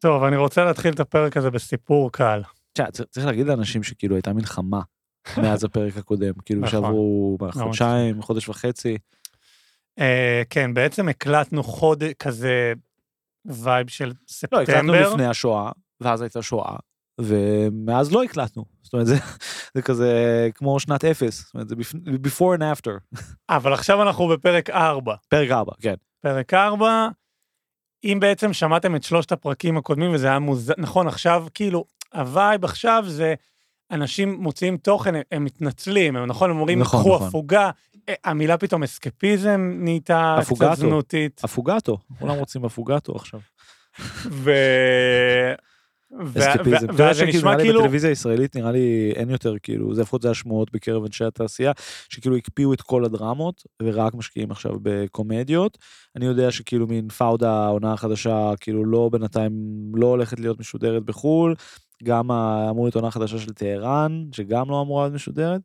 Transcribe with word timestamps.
טוב, 0.00 0.22
אני 0.22 0.36
רוצה 0.36 0.64
להתחיל 0.64 0.94
את 0.94 1.00
הפרק 1.00 1.36
הזה 1.36 1.50
בסיפור 1.50 2.12
קל. 2.12 2.42
צריך 3.10 3.26
להגיד 3.26 3.46
לאנשים 3.46 3.82
שכאילו 3.82 4.16
הייתה 4.16 4.32
מלחמה 4.32 4.80
מאז 5.42 5.64
הפרק 5.64 5.96
הקודם, 5.96 6.32
כאילו 6.44 6.60
נכון. 6.60 6.70
שעברו 6.70 7.38
ממש. 7.40 7.54
חודשיים, 7.54 8.22
חודש 8.22 8.48
וחצי. 8.48 8.98
אה, 9.98 10.42
כן, 10.50 10.74
בעצם 10.74 11.08
הקלטנו 11.08 11.62
חודש 11.62 12.12
כזה 12.18 12.72
vibe 13.44 13.88
של 13.88 14.12
לא, 14.52 14.60
הקלטנו 14.62 14.92
ספטמבר. 14.92 15.10
לפני 15.10 15.26
השואה, 15.26 15.70
ואז 16.00 16.22
הייתה 16.22 16.42
שואה, 16.42 16.76
ומאז 17.22 18.12
לא 18.12 18.22
הקלטנו. 18.22 18.64
זאת 18.82 18.92
אומרת, 18.92 19.06
זה, 19.06 19.16
זה 19.74 19.82
כזה 19.82 20.48
כמו 20.54 20.80
שנת 20.80 21.04
אפס, 21.04 21.44
זאת 21.44 21.54
אומרת, 21.54 21.68
זה 21.68 21.74
before 22.22 22.58
and 22.58 22.62
after. 22.78 23.18
אבל 23.48 23.72
עכשיו 23.72 24.02
אנחנו 24.02 24.28
בפרק 24.28 24.70
4. 24.70 25.14
פרק 25.28 25.50
4, 25.50 25.72
כן. 25.80 25.94
פרק 26.20 26.54
4, 26.54 27.08
אם 28.04 28.18
בעצם 28.20 28.52
שמעתם 28.52 28.96
את 28.96 29.02
שלושת 29.02 29.32
הפרקים 29.32 29.76
הקודמים 29.76 30.14
וזה 30.14 30.26
היה 30.26 30.38
מוזר, 30.38 30.74
נכון, 30.78 31.08
עכשיו 31.08 31.46
כאילו, 31.54 31.84
ה 32.14 32.24
vibe 32.24 32.64
עכשיו 32.64 33.04
זה 33.06 33.34
אנשים 33.90 34.34
מוציאים 34.40 34.76
תוכן, 34.76 35.14
הם, 35.14 35.22
הם 35.32 35.44
מתנצלים, 35.44 36.16
הם 36.16 36.26
נכון, 36.26 36.50
הם 36.50 36.56
אומרים, 36.56 36.78
נכון, 36.78 37.00
קחו 37.00 37.14
נכון. 37.14 37.28
הפוגה, 37.28 37.70
אה, 38.08 38.14
המילה 38.24 38.58
פתאום 38.58 38.82
אסקפיזם 38.82 39.72
נהייתה 39.74 40.38
קצת. 40.54 40.76
זנותית, 40.76 41.40
אפוגטו, 41.44 41.98
כולם 42.18 42.34
רוצים 42.34 42.64
אפוגטו 42.64 43.16
עכשיו. 43.16 43.40
ו... 44.30 44.52
אסקפיזם. 46.38 46.76
אתה 46.84 46.92
יודע 46.92 47.14
שכאילו 47.14 47.44
נראה 47.44 47.56
לי 47.56 47.62
כאילו, 47.62 47.80
בטלוויזיה 47.80 48.10
הישראלית 48.10 48.56
נראה 48.56 48.72
לי 48.72 49.12
אין 49.16 49.30
יותר 49.30 49.54
כאילו 49.62 49.94
זה 49.94 50.02
לפחות 50.02 50.22
זה 50.22 50.30
השמועות 50.30 50.72
בקרב 50.72 51.04
אנשי 51.04 51.24
התעשייה 51.24 51.72
שכאילו 52.08 52.36
הקפיאו 52.36 52.72
את 52.72 52.82
כל 52.82 53.04
הדרמות 53.04 53.62
ורק 53.82 54.14
משקיעים 54.14 54.50
עכשיו 54.50 54.72
בקומדיות. 54.82 55.78
אני 56.16 56.26
יודע 56.26 56.50
שכאילו 56.50 56.86
מין 56.86 57.08
פאודה 57.08 57.52
העונה 57.52 57.92
החדשה 57.92 58.52
כאילו 58.60 58.84
לא 58.84 59.08
בינתיים 59.12 59.52
לא 59.94 60.06
הולכת 60.06 60.40
להיות 60.40 60.60
משודרת 60.60 61.02
בחו"ל. 61.02 61.54
גם 62.04 62.30
אמור 62.30 62.84
להיות 62.84 62.94
עונה 62.94 63.10
חדשה 63.10 63.38
של 63.38 63.52
טהרן 63.52 64.24
שגם 64.32 64.70
לא 64.70 64.82
אמורה 64.82 65.04
להיות 65.04 65.14
משודרת. 65.14 65.60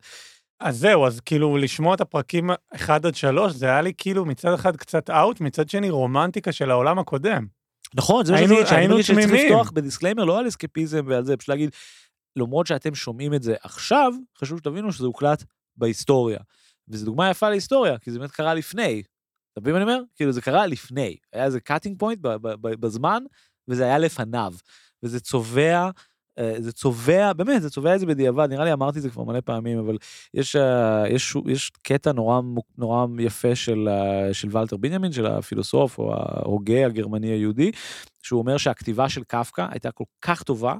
אז 0.60 0.78
זהו, 0.78 1.06
אז 1.06 1.20
כאילו 1.20 1.58
לשמוע 1.58 1.96
את 1.96 2.02
הפרקים 2.02 2.50
1 2.76 3.06
עד 3.06 3.16
3, 3.16 3.54
זה 3.54 3.66
היה 3.66 3.82
לי 3.82 3.92
כאילו 3.98 4.26
מצד 4.26 4.54
אחד 4.54 4.76
קצת 4.76 5.10
out, 5.10 5.42
מצד 5.42 5.70
שני 5.70 5.90
רומנטיקה 5.90 6.52
של 6.52 6.72
העולם 6.72 7.00
הקודם. 7.00 7.46
נכון 7.94 8.26
זה 8.26 8.32
מה 8.32 8.38
שאני 8.38 8.56
אגיד, 8.56 8.66
שאני 8.66 8.88
מרגיש 8.88 9.08
שצריך. 9.08 9.32
לפתוח 9.32 9.72
ב 9.72 9.77
disclaimer 9.77 10.24
לא 10.24 10.40
על 10.40 10.48
אסקפיזם 10.48 11.06
ועל 11.08 11.26
זה 11.26 11.38
פשוט 11.38 11.50
להגיד 11.50 11.70
למרות 12.36 12.68
שאתם 12.68 12.96
שומעים 12.96 13.34
את 13.34 13.44
זה 13.44 13.56
עכשיו 13.62 14.14
חשוב 14.38 14.60
שתבינו 14.60 14.92
שזה 14.92 15.06
הוקלט 15.06 15.44
בהיסטוריה. 15.78 16.40
וזו 16.88 17.06
דוגמה 17.06 17.30
יפה 17.30 17.50
להיסטוריה 17.50 17.98
כי 17.98 18.12
זה 18.12 18.20
באמת 18.20 18.32
קרה 18.32 18.54
לפני. 18.54 19.04
אתה 19.54 19.62
מבין 19.62 19.74
מה 19.74 19.82
אני 19.82 19.92
אומר? 19.92 20.04
כאילו 20.16 20.32
זה 20.32 20.42
קרה 20.42 20.68
לפני 20.68 21.18
היה 21.34 21.46
איזה 21.46 21.60
cutting 21.60 22.00
point 22.00 22.20
בזמן 22.62 23.24
וזה 23.68 23.84
היה 23.84 23.98
לפניו 23.98 24.54
וזה 25.04 25.20
צובע. 25.20 25.90
אה, 26.40 26.56
זה 26.60 26.72
צובע 26.72 27.34
באמת 27.34 27.62
זה 27.62 27.70
צובע 27.70 27.96
את 27.96 28.00
זה 28.00 28.06
בדיעבד 28.06 28.48
נראה 28.50 28.66
לי 28.66 28.74
אמרתי 28.74 28.98
את 28.98 29.04
זה 29.04 29.10
כבר 29.10 29.24
מלא 29.24 29.40
פעמים 29.42 29.80
אבל 29.80 29.98
יש 30.34 30.56
אה, 30.56 31.04
יש 31.10 31.36
יש 31.48 31.72
קטע 31.82 32.12
נורא 32.12 32.42
נורא 32.78 33.06
יפה 33.20 33.56
של 33.56 33.88
אה, 33.88 34.34
של 34.34 34.58
ולטר 34.58 34.78
בנימין 34.78 35.12
של 35.12 35.26
הפילוסוף 35.26 35.98
או 36.00 36.14
ההוגה 36.14 36.86
הגרמני 36.86 37.28
היהודי 37.28 37.72
שהוא 38.26 38.40
אומר 38.40 38.58
שהכתיבה 38.58 39.10
של 39.10 39.24
קפקא 39.24 39.68
הייתה 39.72 39.92
כל 39.92 40.04
כך 40.22 40.44
טובה, 40.44 40.76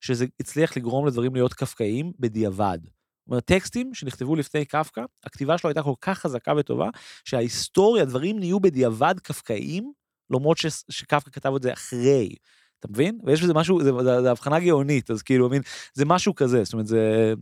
שזה 0.00 0.26
הצליח 0.40 0.76
לגרום 0.76 1.06
לדברים 1.06 1.34
להיות 1.34 1.54
קפקאיים 1.54 2.12
בדיעבד. 2.20 2.78
זאת 2.82 3.30
אומרת, 3.30 3.44
טקסטים 3.44 3.94
שנכתבו 3.94 4.36
לפני 4.36 4.64
קפקא, 4.64 5.00
הכתיבה 5.24 5.58
שלו 5.58 5.70
הייתה 5.70 5.82
כל 5.82 5.94
כך 6.00 6.18
חזקה 6.18 6.52
וטובה, 6.58 6.88
שההיסטוריה, 7.24 8.04
דברים 8.04 8.38
נהיו 8.38 8.60
בדיעבד 8.60 9.14
קפקאיים, 9.22 9.92
למרות 10.30 10.56
שקפקא 10.90 11.30
כתב 11.30 11.54
את 11.54 11.62
זה 11.62 11.72
אחרי. 11.72 12.34
אתה 12.80 12.88
מבין? 12.90 13.18
ויש 13.24 13.42
בזה 13.42 13.54
משהו, 13.54 13.82
זה, 13.82 13.90
זה, 14.02 14.22
זה 14.22 14.30
הבחנה 14.30 14.60
גאונית, 14.60 15.10
אז 15.10 15.22
כאילו, 15.22 15.48
מין, 15.48 15.62
זה 15.94 16.04
משהו 16.04 16.34
כזה, 16.34 16.64
זאת 16.64 16.72
אומרת, 16.72 16.86
זה... 16.86 17.34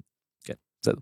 כן, 0.45 0.55
בסדר. 0.83 0.99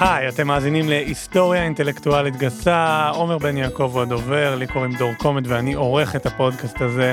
היי, 0.00 0.28
אתם 0.28 0.46
מאזינים 0.46 0.88
להיסטוריה 0.88 1.64
אינטלקטואלית 1.64 2.36
גסה, 2.36 3.08
עומר 3.08 3.38
בן 3.38 3.56
יעקב 3.56 3.90
הוא 3.94 4.02
הדובר, 4.02 4.54
לי 4.54 4.66
קוראים 4.66 4.92
דור 4.92 5.12
קומט 5.18 5.44
ואני 5.46 5.74
עורך 5.74 6.16
את 6.16 6.26
הפודקאסט 6.26 6.80
הזה. 6.80 7.12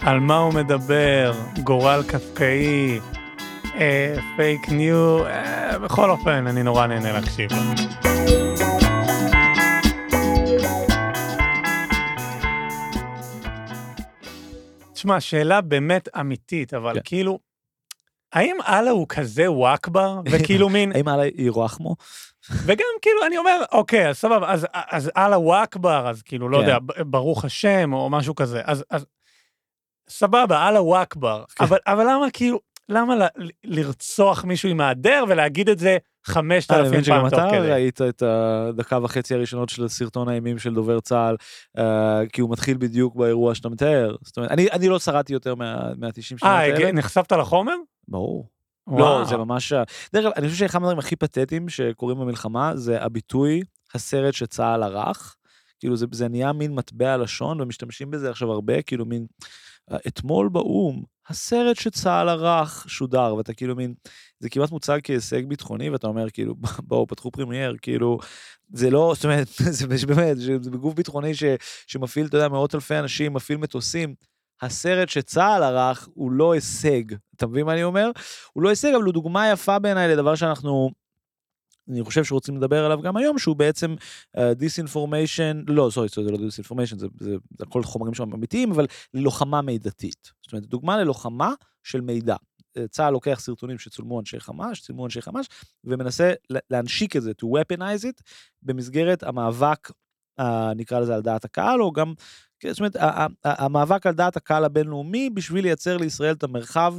על 0.00 0.20
מה 0.20 0.36
הוא 0.36 0.54
מדבר, 0.54 1.32
גורל 1.64 2.02
קפקאי, 2.06 3.00
אה, 3.74 4.14
פייק 4.36 4.68
ניו, 4.68 5.26
אה, 5.26 5.78
בכל 5.78 6.10
אופן, 6.10 6.46
אני 6.46 6.62
נורא 6.62 6.86
נהנה 6.86 7.12
להקשיב. 7.12 7.50
תשמע, 14.98 15.20
שאלה 15.20 15.60
באמת 15.60 16.08
אמיתית, 16.20 16.74
אבל 16.74 16.94
כן. 16.94 17.00
כאילו, 17.04 17.38
האם 18.32 18.56
אללה 18.68 18.90
הוא 18.90 19.06
כזה 19.08 19.52
וואקבר? 19.52 20.20
וכאילו 20.30 20.68
מין, 20.68 20.92
האם 20.92 21.08
עלי 21.08 21.30
ירוחמו? 21.34 21.96
וגם 22.64 22.86
כאילו 23.02 23.26
אני 23.26 23.38
אומר 23.38 23.62
אוקיי 23.72 24.08
אז 24.08 24.16
סבבה 24.18 24.52
אז 24.52 24.66
אז 24.72 25.10
אללה 25.16 25.38
וואכבר 25.38 26.08
אז 26.08 26.22
כאילו 26.22 26.48
לא 26.48 26.58
כן. 26.58 26.64
יודע 26.64 26.78
ברוך 27.06 27.44
השם 27.44 27.92
או 27.92 28.10
משהו 28.10 28.34
כזה 28.34 28.60
אז 28.64 28.84
אז 28.90 29.06
סבבה 30.08 30.68
אללה 30.68 30.82
וואכבר 30.82 31.44
כן. 31.48 31.64
אבל 31.64 31.78
אבל 31.86 32.04
למה 32.04 32.30
כאילו 32.32 32.60
למה 32.88 33.16
ל- 33.16 33.26
לרצוח 33.64 34.44
מישהו 34.44 34.68
עם 34.68 34.80
העדר 34.80 35.24
ולהגיד 35.28 35.68
את 35.68 35.78
זה 35.78 35.96
חמשת 36.26 36.70
אה, 36.70 36.76
אני 36.76 36.82
אלפים 36.84 36.92
מבין 36.98 37.04
שגם 37.04 37.20
פעם 37.20 37.30
תוך 37.30 37.38
אתה 37.38 37.48
כדי. 37.50 37.70
ראית 37.70 38.00
את 38.02 38.22
הדקה 38.22 38.98
וחצי 39.02 39.34
הראשונות 39.34 39.68
של 39.68 39.88
סרטון 39.88 40.28
האימים 40.28 40.58
של 40.58 40.74
דובר 40.74 41.00
צה"ל, 41.00 41.36
אה, 41.78 42.20
כי 42.32 42.40
הוא 42.40 42.50
מתחיל 42.50 42.76
בדיוק 42.76 43.14
באירוע 43.16 43.54
שאתה 43.54 43.68
מתאר. 43.68 44.16
זאת 44.24 44.36
אומרת, 44.36 44.50
אני 44.50 44.70
אני 44.72 44.88
לא 44.88 44.98
שרדתי 44.98 45.32
יותר 45.32 45.54
מה- 45.54 45.90
מה-90 45.98 46.22
שניות 46.22 46.42
אה 46.42 46.58
האלה. 46.58 46.88
הג- 46.88 46.94
נחשפת 46.94 47.32
לחומר? 47.32 47.74
ברור. 48.08 48.48
וואו. 48.86 49.18
לא, 49.18 49.24
זה 49.24 49.36
ממש... 49.36 49.72
דרך 50.12 50.24
אגב, 50.24 50.32
אני 50.36 50.48
חושב 50.48 50.58
שאחד 50.58 50.78
הדברים 50.78 50.98
הכי 50.98 51.16
פתטיים 51.16 51.68
שקורים 51.68 52.18
במלחמה 52.18 52.72
זה 52.76 53.02
הביטוי 53.02 53.62
הסרט 53.94 54.34
שצה"ל 54.34 54.82
ערך. 54.82 55.34
כאילו 55.80 55.96
זה, 55.96 56.06
זה 56.12 56.28
נהיה 56.28 56.52
מין 56.52 56.74
מטבע 56.74 57.16
לשון 57.16 57.60
ומשתמשים 57.60 58.10
בזה 58.10 58.30
עכשיו 58.30 58.52
הרבה, 58.52 58.82
כאילו 58.82 59.04
מין 59.06 59.26
אה, 59.92 59.96
אתמול 60.06 60.48
באו"ם, 60.48 61.02
הסרט 61.28 61.76
שצה"ל 61.76 62.28
ערך 62.28 62.84
שודר, 62.88 63.34
ואתה 63.34 63.54
כאילו 63.54 63.76
מין, 63.76 63.94
זה 64.40 64.48
כמעט 64.48 64.70
מוצג 64.70 64.98
כהישג 65.04 65.46
ביטחוני, 65.46 65.90
ואתה 65.90 66.06
אומר 66.06 66.30
כאילו, 66.30 66.54
בואו, 66.88 67.06
פתחו 67.06 67.30
Premiere, 67.30 67.76
כאילו, 67.82 68.18
זה 68.72 68.90
לא, 68.90 69.12
זאת 69.14 69.24
אומרת, 69.24 69.48
זה 69.98 70.06
באמת, 70.06 70.36
זה 70.38 70.70
גוף 70.70 70.94
ביטחוני 70.94 71.34
ש, 71.34 71.44
שמפעיל, 71.86 72.26
אתה 72.26 72.36
יודע, 72.36 72.48
מאות 72.48 72.74
אלפי 72.74 72.98
אנשים, 72.98 73.32
מפעיל 73.32 73.58
מטוסים. 73.58 74.14
הסרט 74.62 75.08
שצה"ל 75.08 75.62
ערך 75.62 76.08
הוא 76.14 76.32
לא 76.32 76.52
הישג, 76.52 77.02
אתה 77.36 77.46
מבין 77.46 77.66
מה 77.66 77.72
אני 77.72 77.84
אומר? 77.84 78.10
הוא 78.52 78.62
לא 78.62 78.68
הישג, 78.68 78.92
אבל 78.94 79.04
הוא 79.04 79.12
דוגמה 79.12 79.50
יפה 79.50 79.78
בעיניי 79.78 80.08
לדבר 80.08 80.34
שאנחנו, 80.34 80.90
אני 81.88 82.04
חושב 82.04 82.24
שרוצים 82.24 82.56
לדבר 82.56 82.84
עליו 82.84 83.02
גם 83.02 83.16
היום, 83.16 83.38
שהוא 83.38 83.56
בעצם 83.56 83.94
disinformation, 84.52 85.62
לא, 85.66 85.88
sorry, 85.92 86.08
זה 86.08 86.30
לא 86.30 86.38
disinformation, 86.38 86.98
זה, 86.98 87.06
זה, 87.20 87.30
זה 87.58 87.64
הכל 87.68 87.82
חומרים 87.82 88.14
שם 88.14 88.32
אמיתיים, 88.34 88.72
אבל 88.72 88.86
ללוחמה 89.14 89.62
מידתית. 89.62 90.32
זאת 90.42 90.52
אומרת, 90.52 90.66
דוגמה 90.66 90.96
ללוחמה 90.96 91.52
של 91.82 92.00
מידע. 92.00 92.36
אה, 92.76 92.88
צה"ל 92.88 93.12
לוקח 93.12 93.40
סרטונים 93.40 93.78
שצולמו 93.78 94.20
אנשי 94.20 94.40
חמאס, 94.40 94.76
שצולמו 94.76 95.04
אנשי 95.04 95.22
חמאס, 95.22 95.46
ומנסה 95.84 96.32
לה- 96.50 96.60
להנשיק 96.70 97.16
את 97.16 97.22
זה, 97.22 97.32
to 97.42 97.46
weaponize 97.46 98.04
it, 98.04 98.22
במסגרת 98.62 99.22
המאבק, 99.22 99.90
אה, 100.40 100.74
נקרא 100.74 101.00
לזה 101.00 101.14
על 101.14 101.22
דעת 101.22 101.44
הקהל, 101.44 101.82
או 101.82 101.92
גם, 101.92 102.14
כן, 102.60 102.72
זאת 102.72 102.80
אומרת, 102.80 102.96
המאבק 103.44 104.06
על 104.06 104.14
דעת 104.14 104.36
הקהל 104.36 104.64
הבינלאומי, 104.64 105.30
בשביל 105.30 105.64
לייצר 105.64 105.96
לישראל 105.96 106.34
את 106.34 106.42
המרחב 106.42 106.94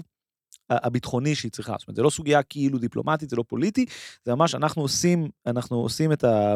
הביטחוני 0.69 1.35
שהיא 1.35 1.51
צריכה. 1.51 1.75
זאת 1.79 1.87
אומרת, 1.87 1.95
זה 1.95 2.01
לא 2.03 2.09
סוגיה 2.09 2.43
כאילו 2.43 2.79
דיפלומטית, 2.79 3.29
זה 3.29 3.35
לא 3.35 3.43
פוליטי, 3.47 3.85
זה 4.25 4.35
ממש, 4.35 4.55
אנחנו 4.55 4.81
עושים, 4.81 5.29
אנחנו 5.45 5.77
עושים 5.77 6.11
את 6.11 6.23
ה... 6.23 6.55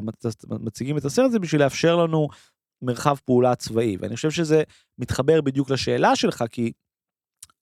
מציגים 0.49 0.97
את 0.97 1.05
הסרט 1.05 1.25
הזה 1.25 1.39
בשביל 1.39 1.63
לאפשר 1.63 1.95
לנו 1.95 2.27
מרחב 2.81 3.15
פעולה 3.25 3.55
צבאי. 3.55 3.97
ואני 3.99 4.15
חושב 4.15 4.31
שזה 4.31 4.63
מתחבר 4.99 5.41
בדיוק 5.41 5.69
לשאלה 5.69 6.15
שלך, 6.15 6.43
כי 6.51 6.71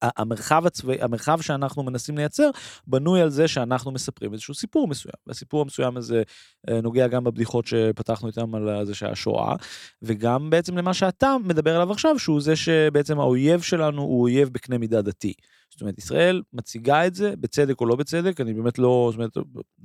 המרחב 0.02 0.66
הצבאי, 0.66 1.02
המרחב 1.02 1.42
שאנחנו 1.42 1.84
מנסים 1.84 2.18
לייצר, 2.18 2.50
בנוי 2.88 3.22
על 3.22 3.30
זה 3.30 3.48
שאנחנו 3.48 3.92
מספרים 3.92 4.34
איזשהו 4.34 4.54
סיפור 4.54 4.88
מסוים. 4.88 5.14
והסיפור 5.28 5.62
המסוים 5.62 5.98
הזה 5.98 6.24
אה, 6.70 6.82
נוגע 6.82 7.08
גם 7.08 7.24
בבדיחות 7.24 7.68
שפתחנו 7.68 8.28
איתם 8.28 8.56
על 8.56 8.86
זה 8.86 8.96
שהיה 8.96 9.16
שואה, 9.16 9.56
וגם 10.02 10.50
בעצם 10.50 10.78
למה 10.78 10.94
שאתה 10.94 11.36
מדבר 11.44 11.76
עליו 11.76 11.92
עכשיו, 11.92 12.20
שהוא 12.20 12.42
זה 12.42 12.56
שבעצם 12.56 13.20
האויב 13.20 13.62
שלנו 13.62 14.02
הוא 14.02 14.22
אויב 14.22 14.50
בקנה 14.50 14.78
מידה 14.78 15.02
דתי. 15.02 15.34
זאת 15.72 15.82
אומרת, 15.82 15.98
ישראל 15.98 16.42
מציגה 16.54 17.08
את 17.08 17.16
זה, 17.16 17.34
בצדק 17.40 17.82
או 17.82 17.86
לא 17.86 17.96
בצדק, 17.96 18.42
אני 18.42 18.54
באמת 18.54 18.80
לא, 18.80 19.10
זאת 19.12 19.18
אומרת, 19.18 19.38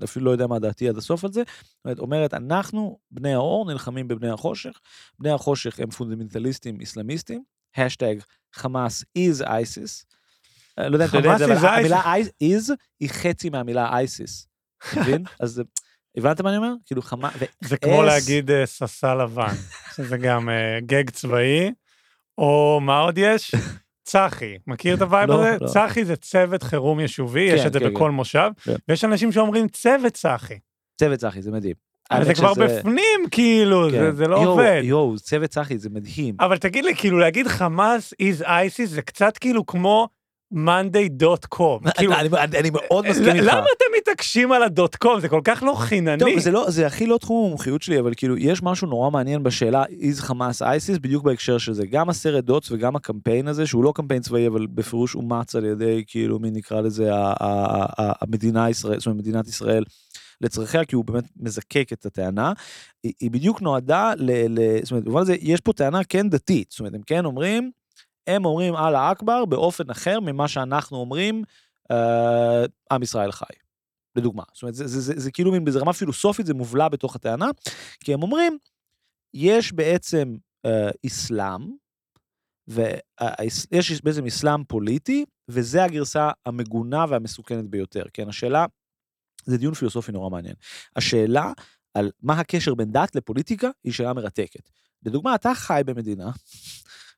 אפילו 0.05 0.27
לא 0.27 0.31
יודע 0.31 0.47
מה 0.47 0.59
דעתי 0.59 0.89
עד 0.89 0.97
הסוף 0.97 1.25
על 1.25 1.33
זה. 1.33 1.43
זאת 1.47 1.85
אומרת, 1.85 1.99
אומרת, 1.99 2.35
אנחנו, 2.35 2.99
בני 3.11 3.35
האור, 3.35 3.71
נלחמים 3.71 4.09
בבני 4.09 4.31
החושך. 4.31 4.81
בני 5.19 5.31
החושך 5.31 5.81
הם 5.81 5.91
פונדמנטליסטים 5.91 6.81
איסלאמיסטים, 6.81 7.43
האשטג 7.77 8.17
חמאס 8.55 9.05
is 9.19 9.43
ISIS. 9.43 10.05
אה, 10.79 10.89
לא 10.89 10.95
יודע 10.95 11.05
אם 11.05 11.09
אתה 11.09 11.17
יודע 11.17 11.33
את 11.33 11.39
זה, 11.39 11.47
חמאס 11.47 11.59
אבל 11.59 11.75
is 11.75 11.79
המילה 11.79 12.03
is 12.43 12.73
היא 13.01 13.11
חצי 13.11 13.51
מהמילה 13.51 13.91
ISIS. 14.03 14.47
אתה 14.93 15.01
מבין? 15.01 15.25
אז 15.41 15.63
הבנת 16.17 16.41
מה 16.41 16.49
אני 16.49 16.57
אומר? 16.57 16.73
כאילו 16.87 17.03
חמה... 17.03 17.31
ו- 17.39 17.45
זה 17.69 17.77
כמו. 17.77 18.03
להגיד 18.03 18.51
אה, 18.51 18.67
ססה 18.67 19.15
לבן, 19.15 19.55
שזה 19.97 20.17
גם 20.17 20.49
אה, 20.49 20.79
גג 20.81 21.11
צבאי, 21.11 21.73
או 22.39 22.81
מה 22.83 22.99
עוד 22.99 23.19
יש? 23.19 23.55
צחי, 24.09 24.59
מכיר 24.67 24.95
את 24.97 25.03
ה 25.03 25.08
vibe 25.08 25.31
לא, 25.31 25.35
הזה? 25.35 25.57
לא. 25.61 25.69
צחי 25.69 26.05
זה 26.05 26.17
צוות 26.17 26.63
חירום 26.63 27.01
יישובי, 27.01 27.41
יש 27.41 27.61
כן, 27.61 27.67
את 27.67 27.73
זה 27.73 27.81
כן, 27.81 27.95
בכל 27.95 28.11
מושב, 28.11 28.51
כן. 28.63 28.75
ויש 28.89 29.05
אנשים 29.05 29.33
שאומרים 29.33 29.69
צוות 29.69 30.13
צחי. 30.13 30.59
צוות 31.01 31.19
צחי, 31.19 31.43
זה 31.43 31.51
מדהים. 31.51 31.86
אבל 32.11 32.25
זה 32.25 32.35
כבר 32.35 32.53
בפנים, 32.55 33.21
כאילו, 33.31 33.91
זה- 33.91 34.13
כן. 34.25 34.31
לא 34.31 34.37
עובד. 34.37 34.81
יואו, 34.85 35.15
צוות 35.19 35.51
צחי, 35.51 35.79
זה 35.79 35.89
מדהים. 35.93 36.35
אבל 36.41 36.57
תגיד 36.57 36.85
לי, 36.85 36.95
כאילו 36.97 37.19
להגיד 37.19 37.47
חמאס 37.49 38.13
is 38.13 38.43
ISIS 38.45 38.87
זה 38.87 39.03
קצת 39.03 39.39
כאילו 39.39 39.67
כמו 39.67 40.09
monday.com. 40.55 41.91
כאילו, 41.99 42.13
אני- 42.15 42.71
מאוד 42.71 43.09
מסכים 43.09 43.25
איתך. 43.27 43.39
למה 43.47 43.67
אתם 43.77 43.85
מתעקשים 43.99 44.53
על 44.53 44.63
הדוט 44.63 44.97
קום? 44.97 45.21
זה 45.21 45.29
כל 45.29 45.41
כך 45.45 45.63
לא 45.63 45.75
חינני. 45.75 46.19
טוב, 46.19 46.39
זה 46.39 46.51
לא, 46.51 46.71
זה 46.71 46.87
הכי 46.87 47.07
לא 47.07 47.19
תחום 47.19 47.47
המומחיות 47.47 47.83
שלי, 47.83 48.01
אבל 48.01 48.13
כאילו, 48.17 48.37
יש 48.39 48.63
משהו 48.63 48.87
נורא 48.87 49.11
מעניין 49.11 49.43
בשאלה, 49.43 49.85
is 49.85 50.17
חמאס 50.23 50.63
אייסיס, 50.63 50.99
בדיוק 50.99 51.25
בהקשר 51.25 51.59
של 51.59 51.73
זה. 51.73 51.87
גם 51.87 52.09
הסרט 52.09 52.45
דוטס 52.45 52.71
וגם 52.73 52.97
הקמפיין 52.97 53.49
הזה, 53.49 53.67
שהוא 53.67 53.85
לא 53.85 53.93
קמפיין 53.95 54.23
צבאי, 54.23 54.47
אבל 54.47 54.67
בפירוש 54.67 55.15
אומץ 55.15 55.55
על 55.55 55.65
ידי, 55.65 56.05
כאילו, 56.07 56.39
מי 56.39 56.51
נקרא 56.51 56.81
לזה, 56.81 57.11
המדינה 58.23 58.71
ישראל, 58.71 58.99
זאת 58.99 59.07
אומרת, 59.07 59.19
מדינת 59.21 59.49
ישראל. 59.49 59.85
לצרכיה, 60.41 60.85
כי 60.85 60.97
הוא 60.97 61.05
באמת 61.05 61.25
מזקק 61.37 61.93
את 61.93 62.07
הטענה, 62.07 62.53
היא, 63.03 63.13
היא 63.21 63.31
בדיוק 63.31 63.63
נועדה 63.63 64.13
ל... 64.17 64.31
ל 64.49 64.83
זאת 64.83 64.91
אומרת, 64.91 65.05
במובן 65.05 65.21
הזה, 65.21 65.37
יש 65.41 65.61
פה 65.61 65.73
טענה 65.73 66.05
כן 66.05 66.31
דתית, 66.31 66.71
זאת 66.71 66.81
אומרת, 66.81 66.95
הם 66.95 67.03
כן 67.03 67.25
אומרים, 67.25 67.71
הם 68.27 68.45
אומרים 68.45 68.77
אללה 68.77 69.13
אכבר 69.13 69.45
באופן 69.45 69.91
אחר 69.91 70.21
ממה 70.21 70.49
שאנחנו 70.49 70.97
אומרים, 70.97 71.43
אה, 71.91 72.65
עם 72.93 73.03
ישראל 73.03 73.33
חי. 73.33 73.45
לדוגמה. 74.17 74.43
זאת 74.53 74.63
אומרת, 74.63 74.75
זה, 74.75 74.87
זה, 74.87 75.01
זה, 75.01 75.13
זה 75.17 75.31
כאילו 75.31 75.53
מין, 75.53 75.65
ברמה 75.65 75.93
פילוסופית 75.93 76.47
זה 76.47 76.55
מובלע 76.55 76.89
בתוך 76.89 77.17
הטענה, 77.17 77.51
כי 78.01 78.15
הם 78.15 78.23
אומרים, 78.23 78.59
יש 79.35 79.73
בעצם 79.73 80.37
אה, 80.67 80.91
אסלאם, 81.07 81.61
ויש 82.69 84.05
בעצם 84.05 84.27
אסלאם 84.27 84.65
פוליטי, 84.65 85.25
וזה 85.49 85.85
הגרסה 85.85 86.31
המגונה 86.47 87.05
והמסוכנת 87.09 87.65
ביותר. 87.65 88.03
כן, 88.13 88.29
השאלה, 88.29 88.67
זה 89.47 89.59
דיון 89.59 89.75
פילוסופי 89.75 90.13
נורא 90.13 90.31
מעניין. 90.31 90.55
השאלה 90.97 91.53
על 91.95 92.11
מה 92.23 92.41
הקשר 92.41 92.75
בין 92.75 92.93
דת 92.93 93.15
לפוליטיקה 93.15 93.71
היא 93.85 93.93
שאלה 93.93 94.13
מרתקת. 94.13 94.71
לדוגמה, 95.03 95.35
אתה 95.35 95.55
חי 95.55 95.83
במדינה 95.87 96.31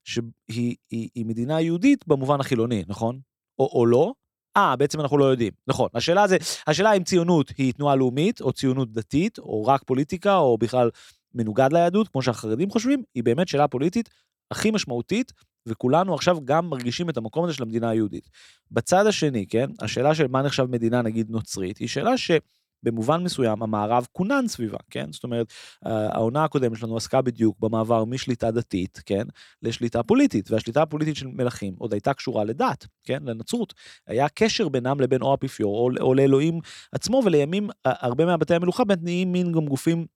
שהיא 0.05 0.77
היא, 0.91 1.09
היא 1.15 1.27
מדינה 1.27 1.61
יהודית 1.61 2.07
במובן 2.07 2.41
החילוני, 2.41 2.85
נכון? 2.89 3.21
או, 3.59 3.71
או 3.73 3.87
לא? 3.87 4.13
אה, 4.57 4.77
בעצם 4.77 5.01
אנחנו 5.01 5.19
לא 5.19 5.25
יודעים. 5.25 5.53
נכון. 5.67 5.89
השאלה 5.95 6.29
זה, 6.29 6.37
השאלה 6.67 6.93
אם 6.93 7.05
ציונות 7.05 7.53
היא 7.59 7.73
תנועה 7.73 7.97
לאומית, 7.97 8.41
או 8.41 8.53
ציונות 8.53 8.93
דתית, 8.93 9.39
או 9.39 9.67
רק 9.67 9.83
פוליטיקה, 9.87 10.37
או 10.37 10.59
בכלל 10.59 10.91
מנוגד 11.35 11.69
ליהדות, 11.73 12.09
כמו 12.09 12.23
שהחרדים 12.23 12.71
חושבים, 12.71 13.03
היא 13.15 13.25
באמת 13.25 13.49
שאלה 13.49 13.69
פוליטית 13.69 14.09
הכי 14.51 14.71
משמעותית, 14.71 15.33
וכולנו 15.67 16.15
עכשיו 16.15 16.39
גם 16.45 16.71
מרגישים 16.71 17.11
את 17.11 17.17
המקום 17.17 17.45
הזה 17.45 17.55
של 17.55 17.63
המדינה 17.63 17.91
היהודית. 17.91 18.29
בצד 18.71 19.07
השני, 19.07 19.47
כן, 19.47 19.67
השאלה 19.81 20.15
של 20.15 20.27
מה 20.29 20.43
נחשב 20.43 20.65
מדינה 20.65 21.03
נגיד 21.03 21.31
נוצרית, 21.31 21.79
היא 21.79 21.89
שאלה 21.89 22.19
ש... 22.19 22.31
במובן 22.83 23.23
מסוים 23.23 23.63
המערב 23.63 24.07
כונן 24.13 24.49
סביבה, 24.49 24.79
כן? 24.91 25.13
זאת 25.13 25.25
אומרת, 25.25 25.53
העונה 25.83 26.45
הקודמת 26.45 26.79
שלנו 26.79 26.97
עסקה 26.97 27.23
בדיוק 27.23 27.57
במעבר 27.61 28.05
משליטה 28.05 28.51
דתית, 28.51 29.03
כן? 29.07 29.23
לשליטה 29.63 30.03
פוליטית, 30.03 30.51
והשליטה 30.51 30.83
הפוליטית 30.83 31.17
של 31.17 31.27
מלכים 31.27 31.75
עוד 31.79 31.93
הייתה 31.93 32.15
קשורה 32.15 32.45
לדת, 32.45 32.87
כן? 33.05 33.23
לנצרות. 33.23 33.75
היה 34.07 34.29
קשר 34.29 34.69
בינם 34.69 35.01
לבין 35.01 35.23
או 35.23 35.31
האפיפיור 35.31 35.79
או, 35.79 35.91
או 36.01 36.15
לאלוהים 36.15 36.61
עצמו, 36.93 37.23
ולימים 37.25 37.69
הרבה 37.85 38.27
מהבתי 38.27 38.55
המלוכה 38.55 38.83
נהיים 39.03 39.33
מין 39.33 39.53
גם 39.53 39.67
גופים 39.67 40.07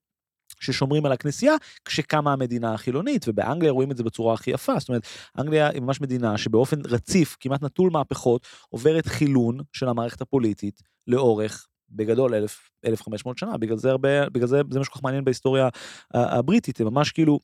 ששומרים 0.62 1.06
על 1.06 1.12
הכנסייה 1.12 1.55
כשקמה 1.85 2.32
המדינה 2.32 2.75
החילונית, 2.75 3.29
ובאנגליה 3.29 3.73
רואים 3.73 3.91
את 3.91 3.97
זה 3.97 4.03
בצורה 4.05 4.35
הכי 4.35 4.50
יפה. 4.50 4.79
זאת 4.79 4.88
אומרת, 4.88 5.06
אנגליה 5.38 5.69
היא 5.69 5.82
ממש 5.82 6.00
מדינה 6.00 6.38
שבאופן 6.38 6.76
רציף, 6.87 7.37
כמעט 7.41 7.62
נטול 7.62 7.91
מהפכות, 7.91 8.47
עוברת 8.69 9.06
חילון 9.06 9.59
של 9.73 9.88
המערכת 9.88 10.20
הפוליטית 10.20 10.82
לאורך 11.06 11.67
בגדול 11.91 12.35
1,000, 12.35 12.70
1,500 12.87 13.38
שנה, 13.38 13.56
בגלל 13.59 13.76
זה 13.76 13.91
הרבה, 13.91 14.31
בגלל 14.31 14.47
זה 14.47 14.61
זה 14.70 14.79
מה 14.79 14.85
שכל 14.85 14.94
כך 14.99 15.05
מעניין 15.05 15.25
בהיסטוריה 15.25 15.69
הבריטית, 16.14 16.81
הם 16.81 16.87
ממש 16.87 17.12
כאילו 17.12 17.41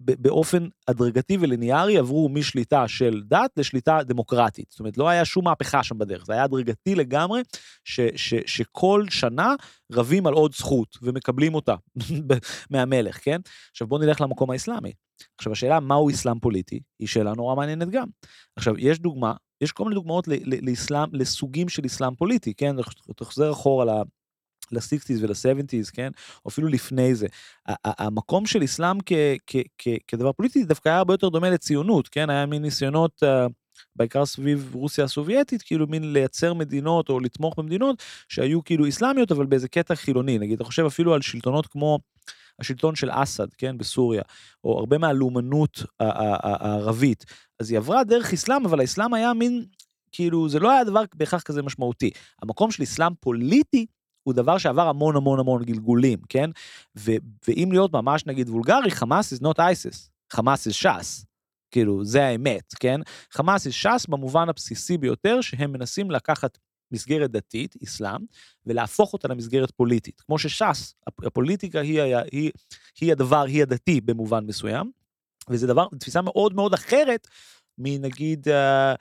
באופן 0.00 0.68
הדרגתי 0.88 1.36
וליניארי 1.40 1.98
עברו 1.98 2.28
משליטה 2.28 2.88
של 2.88 3.22
דת 3.26 3.50
לשליטה 3.56 3.98
דמוקרטית. 4.02 4.70
זאת 4.70 4.80
אומרת, 4.80 4.98
לא 4.98 5.08
היה 5.08 5.24
שום 5.24 5.44
מהפכה 5.44 5.82
שם 5.82 5.98
בדרך, 5.98 6.26
זה 6.26 6.32
היה 6.32 6.44
הדרגתי 6.44 6.94
לגמרי, 6.94 7.42
ש, 7.84 8.00
ש, 8.16 8.34
שכל 8.46 9.04
שנה 9.10 9.54
רבים 9.92 10.26
על 10.26 10.34
עוד 10.34 10.54
זכות 10.54 10.98
ומקבלים 11.02 11.54
אותה 11.54 11.74
מהמלך, 12.70 13.18
כן? 13.24 13.40
עכשיו 13.70 13.86
בואו 13.86 14.00
נלך 14.00 14.20
למקום 14.20 14.50
האסלאמי. 14.50 14.92
עכשיו 15.38 15.52
השאלה 15.52 15.80
מהו 15.80 16.10
אסלאם 16.10 16.38
פוליטי, 16.38 16.80
היא 16.98 17.08
שאלה 17.08 17.32
נורא 17.36 17.54
מעניינת 17.54 17.88
גם. 17.88 18.06
עכשיו, 18.56 18.74
יש 18.78 18.98
דוגמה, 18.98 19.34
יש 19.60 19.72
כל 19.72 19.84
מיני 19.84 19.94
דוגמאות 19.94 20.28
לאסלאם, 20.62 21.08
לסוגים 21.12 21.68
של 21.68 21.82
אסלאם 21.86 22.14
פוליטי, 22.14 22.54
כן? 22.54 22.76
תחזר 23.16 23.52
אחורה. 23.52 24.02
ל-60's 24.72 25.20
ול-70's, 25.20 25.90
כן? 25.92 26.10
או 26.44 26.48
אפילו 26.48 26.68
לפני 26.68 27.14
זה. 27.14 27.26
המקום 27.84 28.46
של 28.46 28.64
אסלאם 28.64 28.98
כדבר 30.08 30.32
פוליטי 30.32 30.64
דווקא 30.64 30.88
היה 30.88 30.98
הרבה 30.98 31.14
יותר 31.14 31.28
דומה 31.28 31.50
לציונות, 31.50 32.08
כן? 32.08 32.30
היה 32.30 32.46
מין 32.46 32.62
ניסיונות, 32.62 33.22
uh, 33.22 33.52
בעיקר 33.96 34.26
סביב 34.26 34.70
רוסיה 34.74 35.04
הסובייטית, 35.04 35.62
כאילו 35.62 35.86
מין 35.86 36.12
לייצר 36.12 36.54
מדינות 36.54 37.08
או 37.08 37.20
לתמוך 37.20 37.58
במדינות 37.58 38.02
שהיו 38.28 38.64
כאילו 38.64 38.88
אסלאמיות, 38.88 39.32
אבל 39.32 39.46
באיזה 39.46 39.68
קטע 39.68 39.94
חילוני. 39.94 40.38
נגיד, 40.38 40.54
אתה 40.54 40.64
חושב 40.64 40.84
אפילו 40.84 41.14
על 41.14 41.22
שלטונות 41.22 41.66
כמו 41.66 41.98
השלטון 42.58 42.94
של 42.94 43.08
אסד, 43.12 43.46
כן? 43.58 43.78
בסוריה, 43.78 44.22
או 44.64 44.78
הרבה 44.78 44.98
מהלאומנות 44.98 45.82
הערבית. 46.00 47.24
אז 47.60 47.70
היא 47.70 47.78
עברה 47.78 48.04
דרך 48.04 48.32
אסלאם, 48.32 48.66
אבל 48.66 48.80
האסלאם 48.80 49.14
היה 49.14 49.34
מין, 49.34 49.64
כאילו, 50.12 50.48
זה 50.48 50.58
לא 50.58 50.70
היה 50.70 50.84
דבר 50.84 51.02
בהכרח 51.14 51.42
כזה 51.42 51.62
משמעותי. 51.62 52.10
המקום 52.42 52.70
של 52.70 52.82
אסלאם 52.82 53.12
פוליטי, 53.20 53.86
הוא 54.26 54.34
דבר 54.34 54.58
שעבר 54.58 54.88
המון 54.88 55.16
המון 55.16 55.38
המון 55.40 55.64
גלגולים, 55.64 56.18
כן? 56.28 56.50
ו- 56.96 57.16
ואם 57.48 57.68
להיות 57.72 57.92
ממש 57.92 58.26
נגיד 58.26 58.48
וולגרי, 58.48 58.90
חמאס 58.90 59.32
is 59.32 59.36
not 59.36 59.58
ISIS, 59.58 60.08
חמאס 60.32 60.68
is 60.68 60.72
ש"ס. 60.72 61.24
כאילו, 61.70 62.04
זה 62.04 62.26
האמת, 62.26 62.74
כן? 62.80 63.00
חמאס 63.32 63.66
is 63.66 63.70
ש"ס 63.70 64.06
במובן 64.08 64.48
הבסיסי 64.48 64.98
ביותר, 64.98 65.40
שהם 65.40 65.72
מנסים 65.72 66.10
לקחת 66.10 66.58
מסגרת 66.92 67.30
דתית, 67.30 67.74
אסלאם, 67.84 68.20
ולהפוך 68.66 69.12
אותה 69.12 69.28
למסגרת 69.28 69.70
פוליטית. 69.70 70.20
כמו 70.20 70.38
שש"ס, 70.38 70.94
הפ- 71.06 71.24
הפוליטיקה 71.26 71.80
היא, 71.80 72.02
היה- 72.02 72.22
היא, 72.32 72.50
היא 73.00 73.12
הדבר, 73.12 73.42
היא 73.42 73.62
הדתי 73.62 74.00
במובן 74.00 74.44
מסוים, 74.46 74.90
וזה 75.50 75.66
דבר, 75.66 75.86
תפיסה 75.98 76.22
מאוד 76.22 76.54
מאוד 76.54 76.74
אחרת 76.74 77.28
מנגיד, 77.78 78.48
אה, 78.48 78.94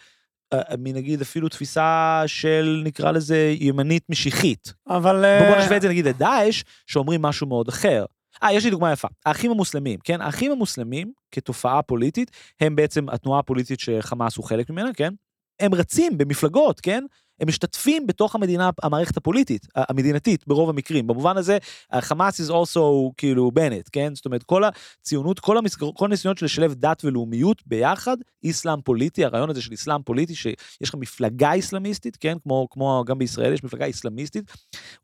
מנגיד 0.77 1.21
אפילו 1.21 1.49
תפיסה 1.49 2.23
של 2.27 2.81
נקרא 2.83 3.11
לזה 3.11 3.55
ימנית 3.59 4.03
משיחית. 4.09 4.73
אבל... 4.87 5.25
אה, 5.25 5.49
בואו 5.49 5.59
נשווה 5.59 5.77
את 5.77 5.81
זה 5.81 5.89
נגיד 5.89 6.07
לדאעש, 6.07 6.63
שאומרים 6.87 7.21
משהו 7.21 7.47
מאוד 7.47 7.67
אחר. 7.67 8.05
אה, 8.43 8.53
יש 8.53 8.65
לי 8.65 8.71
דוגמה 8.71 8.91
יפה. 8.91 9.07
האחים 9.25 9.51
המוסלמים, 9.51 9.99
כן? 10.03 10.21
האחים 10.21 10.51
המוסלמים, 10.51 11.11
כתופעה 11.31 11.81
פוליטית, 11.81 12.31
הם 12.61 12.75
בעצם 12.75 13.09
התנועה 13.09 13.39
הפוליטית 13.39 13.79
שחמאס 13.79 14.35
הוא 14.35 14.45
חלק 14.45 14.69
ממנה, 14.69 14.89
כן? 14.93 15.13
הם 15.59 15.73
רצים 15.73 16.17
במפלגות, 16.17 16.79
כן? 16.79 17.03
הם 17.39 17.47
משתתפים 17.47 18.07
בתוך 18.07 18.35
המדינה, 18.35 18.69
המערכת 18.83 19.17
הפוליטית, 19.17 19.67
המדינתית, 19.75 20.47
ברוב 20.47 20.69
המקרים. 20.69 21.07
במובן 21.07 21.37
הזה, 21.37 21.57
חמאס 21.99 22.41
is 22.41 22.53
also 22.53 22.79
כאילו 23.17 23.51
בנט, 23.51 23.89
כן? 23.91 24.15
זאת 24.15 24.25
אומרת, 24.25 24.43
כל 24.43 24.63
הציונות, 24.63 25.39
כל, 25.39 25.57
המסגר, 25.57 25.89
כל 25.93 26.05
הניסיונות 26.05 26.37
של 26.37 26.45
לשלב 26.45 26.73
דת 26.73 27.05
ולאומיות 27.05 27.61
ביחד, 27.65 28.17
איסלאם 28.43 28.81
פוליטי, 28.81 29.25
הרעיון 29.25 29.49
הזה 29.49 29.61
של 29.61 29.71
איסלאם 29.71 30.03
פוליטי, 30.03 30.35
שיש 30.35 30.55
לך 30.81 30.95
מפלגה 30.95 31.53
איסלאמיסטית, 31.53 32.17
כן? 32.17 32.37
כמו, 32.43 32.67
כמו 32.71 33.03
גם 33.07 33.17
בישראל 33.17 33.53
יש 33.53 33.63
מפלגה 33.63 33.85
איסלאמיסטית, 33.85 34.51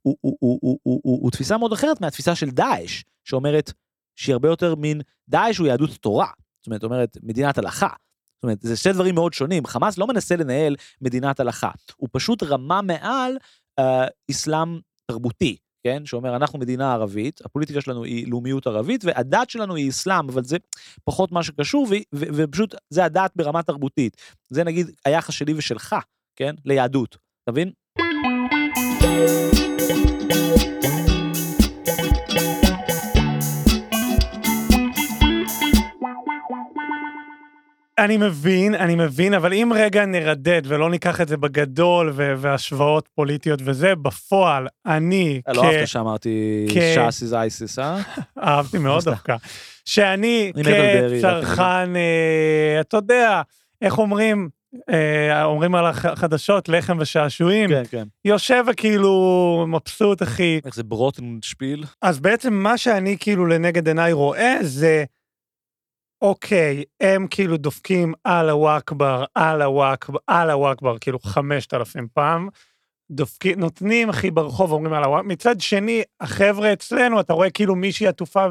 הוא, 0.01 0.17
הוא, 0.21 0.37
הוא, 0.39 0.59
הוא, 0.61 0.79
הוא, 0.83 1.01
הוא, 1.03 1.19
הוא 1.21 1.31
תפיסה 1.31 1.57
מאוד 1.57 1.73
אחרת 1.73 2.01
מהתפיסה 2.01 2.35
של 2.35 2.49
דאעש, 2.49 3.03
שאומרת 3.23 3.73
שהיא 4.15 4.33
הרבה 4.33 4.47
יותר 4.47 4.75
מין, 4.75 5.01
דאעש 5.29 5.57
הוא 5.57 5.67
יהדות 5.67 5.89
תורה, 5.89 6.27
זאת 6.61 6.67
אומרת, 6.67 6.83
אומרת 6.83 7.17
מדינת 7.23 7.57
הלכה. 7.57 7.89
זאת 8.41 8.43
אומרת, 8.43 8.61
זה 8.61 8.75
שתי 8.77 8.91
דברים 8.93 9.15
מאוד 9.15 9.33
שונים. 9.33 9.65
חמאס 9.65 9.97
לא 9.97 10.07
מנסה 10.07 10.35
לנהל 10.35 10.75
מדינת 11.01 11.39
הלכה, 11.39 11.69
הוא 11.95 12.09
פשוט 12.11 12.43
רמה 12.43 12.81
מעל 12.81 13.37
אה, 13.79 14.05
אסלאם 14.31 14.79
תרבותי, 15.11 15.57
כן? 15.83 16.05
שאומר, 16.05 16.35
אנחנו 16.35 16.59
מדינה 16.59 16.93
ערבית, 16.93 17.41
הפוליטיקה 17.45 17.81
שלנו 17.81 18.03
היא 18.03 18.27
לאומיות 18.27 18.67
ערבית, 18.67 19.05
והדת 19.05 19.49
שלנו 19.49 19.75
היא 19.75 19.89
אסלאם, 19.89 20.29
אבל 20.29 20.43
זה 20.43 20.57
פחות 21.03 21.31
מה 21.31 21.43
שקשור, 21.43 21.87
ו- 21.89 22.15
ו- 22.15 22.25
ופשוט 22.33 22.75
זה 22.89 23.05
הדת 23.05 23.31
ברמה 23.35 23.63
תרבותית. 23.63 24.17
זה 24.49 24.63
נגיד 24.63 24.91
היחס 25.05 25.33
שלי 25.33 25.53
ושלך, 25.53 25.95
כן? 26.35 26.55
ליהדות, 26.65 27.17
אתה 27.43 27.51
מבין? 27.51 27.71
אני 38.01 38.17
מבין, 38.17 38.75
אני 38.75 38.95
מבין, 38.95 39.33
אבל 39.33 39.53
אם 39.53 39.71
רגע 39.75 40.05
נרדד 40.05 40.61
ולא 40.65 40.89
ניקח 40.89 41.21
את 41.21 41.27
זה 41.27 41.37
בגדול 41.37 42.11
ו- 42.13 42.33
והשוואות 42.37 43.09
פוליטיות 43.15 43.59
וזה, 43.65 43.95
בפועל, 43.95 44.67
אני 44.85 45.41
לא 45.53 45.63
אהבת 45.63 45.87
שאמרתי 45.87 46.65
כ- 46.69 47.11
ש"ס 47.11 47.23
is 47.23 47.33
ISIS, 47.33 47.81
אה? 47.81 48.01
אהבתי 48.47 48.77
מאוד. 48.77 49.03
דווקא, 49.03 49.35
שאני 49.85 50.51
כצרכן, 51.19 51.95
אה, 51.95 52.81
אתה 52.81 52.97
יודע, 52.97 53.41
איך 53.81 53.97
אומרים, 53.97 54.49
אה, 54.89 55.43
אומרים 55.43 55.75
על 55.75 55.85
החדשות, 55.85 56.69
לחם 56.69 56.97
ושעשועים, 56.99 57.69
כן, 57.69 57.83
כן. 57.91 58.03
יושב 58.25 58.63
וכאילו 58.67 59.65
מבסוט, 59.67 60.23
אחי. 60.23 60.59
איך 60.65 60.75
זה 60.75 60.83
ברוטנשפיל? 60.83 61.83
אז 62.01 62.19
בעצם 62.19 62.53
מה 62.53 62.77
שאני 62.77 63.17
כאילו 63.19 63.45
לנגד 63.45 63.87
עיניי 63.87 64.13
רואה 64.13 64.57
זה, 64.61 65.03
אוקיי, 66.21 66.83
הם 67.01 67.27
כאילו 67.29 67.57
דופקים 67.57 68.13
אללהו 68.27 68.67
אכבר, 68.77 69.23
אללהו 69.37 69.83
אכבר, 69.93 70.19
אללהו 70.29 70.71
אכבר, 70.71 70.97
כאילו 70.97 71.19
חמשת 71.19 71.73
אלפים 71.73 72.07
פעם. 72.13 72.49
דופקים, 73.11 73.59
נותנים 73.59 74.09
אחי 74.09 74.31
ברחוב, 74.31 74.71
אומרים 74.71 74.93
אללהו 74.93 75.15
אכבר. 75.15 75.21
מצד 75.21 75.61
שני, 75.61 76.01
החבר'ה 76.19 76.73
אצלנו, 76.73 77.19
אתה 77.19 77.33
רואה 77.33 77.49
כאילו 77.49 77.75
מישהי 77.75 78.07
עטופה 78.07 78.47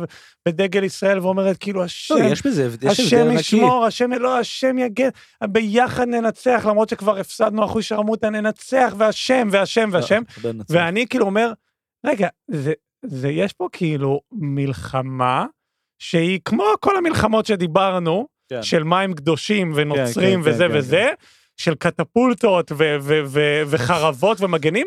בדגל 0.48 0.84
ישראל 0.84 1.18
ואומרת 1.18 1.56
כאילו, 1.56 1.84
השם, 1.84 2.14
לא, 2.14 2.24
יש 2.24 2.46
בזה, 2.46 2.68
יש 2.82 3.00
השם. 3.00 3.30
ישמור, 3.32 3.86
השם, 3.86 4.12
לא, 4.12 4.38
השם 4.38 4.78
יגן, 4.78 5.08
ביחד 5.44 6.08
ננצח, 6.08 6.66
למרות 6.68 6.88
שכבר 6.88 7.18
הפסדנו 7.18 7.64
אחוז 7.64 7.84
שרמוטה, 7.84 8.30
ננצח, 8.30 8.94
והשם, 8.98 9.48
והשם, 9.50 9.88
והשם. 9.92 10.22
לא, 10.44 10.52
נצח. 10.52 10.74
ואני 10.74 11.06
כאילו 11.06 11.26
אומר, 11.26 11.52
רגע, 12.06 12.28
זה, 12.48 12.72
זה 13.04 13.28
יש 13.28 13.52
פה 13.52 13.68
כאילו 13.72 14.20
מלחמה 14.32 15.46
שהיא 16.02 16.40
כמו 16.44 16.64
כל 16.80 16.96
המלחמות 16.96 17.46
שדיברנו, 17.46 18.26
כן. 18.48 18.62
של 18.62 18.82
מים 18.84 19.14
קדושים 19.14 19.72
ונוצרים 19.74 20.42
כן, 20.42 20.50
וזה 20.50 20.64
כן, 20.64 20.72
כן, 20.72 20.78
וזה, 20.78 21.08
של 21.56 21.74
קטפולטות 21.74 22.72
ו- 22.72 22.96
ו- 23.00 23.20
ו- 23.26 23.62
וחרבות 23.66 24.40
ומגנים, 24.40 24.86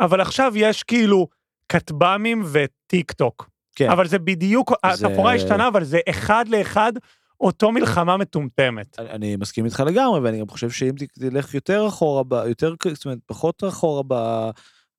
אבל 0.00 0.20
עכשיו 0.20 0.52
יש 0.56 0.82
כאילו 0.82 1.26
כטב"מים 1.68 2.42
וטיק 2.52 3.12
טוק. 3.12 3.50
כן. 3.76 3.90
אבל 3.90 4.06
זה 4.08 4.18
בדיוק, 4.18 4.72
זה- 4.92 5.06
התפאורה 5.06 5.34
השתנה, 5.34 5.68
אבל 5.68 5.84
זה 5.84 5.98
אחד 6.10 6.44
לאחד 6.48 6.92
אותו 7.40 7.72
מלחמה 7.72 8.16
מטומטמת. 8.16 8.98
אני- 8.98 9.10
אני 9.10 9.36
מסכים 9.36 9.64
איתך 9.64 9.82
לגמרי, 9.86 10.20
ואני 10.20 10.40
גם 10.40 10.48
חושב 10.48 10.70
שאם 10.70 10.90
תלך 11.20 11.54
יותר 11.54 11.88
אחורה, 11.88 12.22
ב- 12.24 12.42
יותר, 12.48 12.74
זאת 12.94 13.04
אומרת, 13.04 13.18
פחות 13.26 13.64
אחורה 13.68 14.02
ב, 14.08 14.14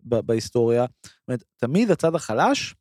ב, 0.04 0.20
בהיסטוריה, 0.20 0.86
זאת 1.06 1.14
אומרת, 1.28 1.44
תמיד 1.58 1.92
הצד 1.92 2.16
החלש, 2.16 2.76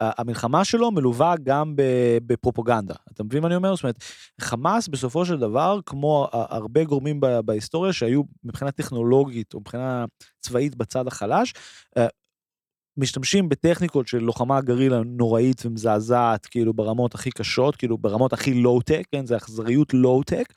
המלחמה 0.00 0.64
שלו 0.64 0.90
מלווה 0.90 1.34
גם 1.42 1.76
ב- 1.76 2.18
בפרופגנדה. 2.26 2.94
אתה 3.12 3.24
מבין 3.24 3.42
מה 3.42 3.48
אני 3.48 3.56
אומר? 3.56 3.74
זאת 3.74 3.84
אומרת, 3.84 4.04
חמאס 4.40 4.88
בסופו 4.88 5.26
של 5.26 5.38
דבר, 5.38 5.80
כמו 5.86 6.28
הרבה 6.32 6.84
גורמים 6.84 7.20
בהיסטוריה 7.44 7.92
שהיו 7.92 8.22
מבחינה 8.44 8.70
טכנולוגית 8.70 9.54
או 9.54 9.60
מבחינה 9.60 10.04
צבאית 10.40 10.76
בצד 10.76 11.06
החלש, 11.06 11.54
אה, 11.96 12.06
משתמשים 12.96 13.48
בטכניקות 13.48 14.08
של 14.08 14.18
לוחמה 14.18 14.60
גרילה 14.60 15.00
נוראית 15.04 15.66
ומזעזעת, 15.66 16.46
כאילו 16.46 16.74
ברמות 16.74 17.14
הכי 17.14 17.30
קשות, 17.30 17.76
כאילו 17.76 17.98
ברמות 17.98 18.32
הכי 18.32 18.54
לואו-טק, 18.54 19.02
כן, 19.12 19.26
זה 19.26 19.36
אכזריות 19.36 19.94
לואו-טק, 19.94 20.52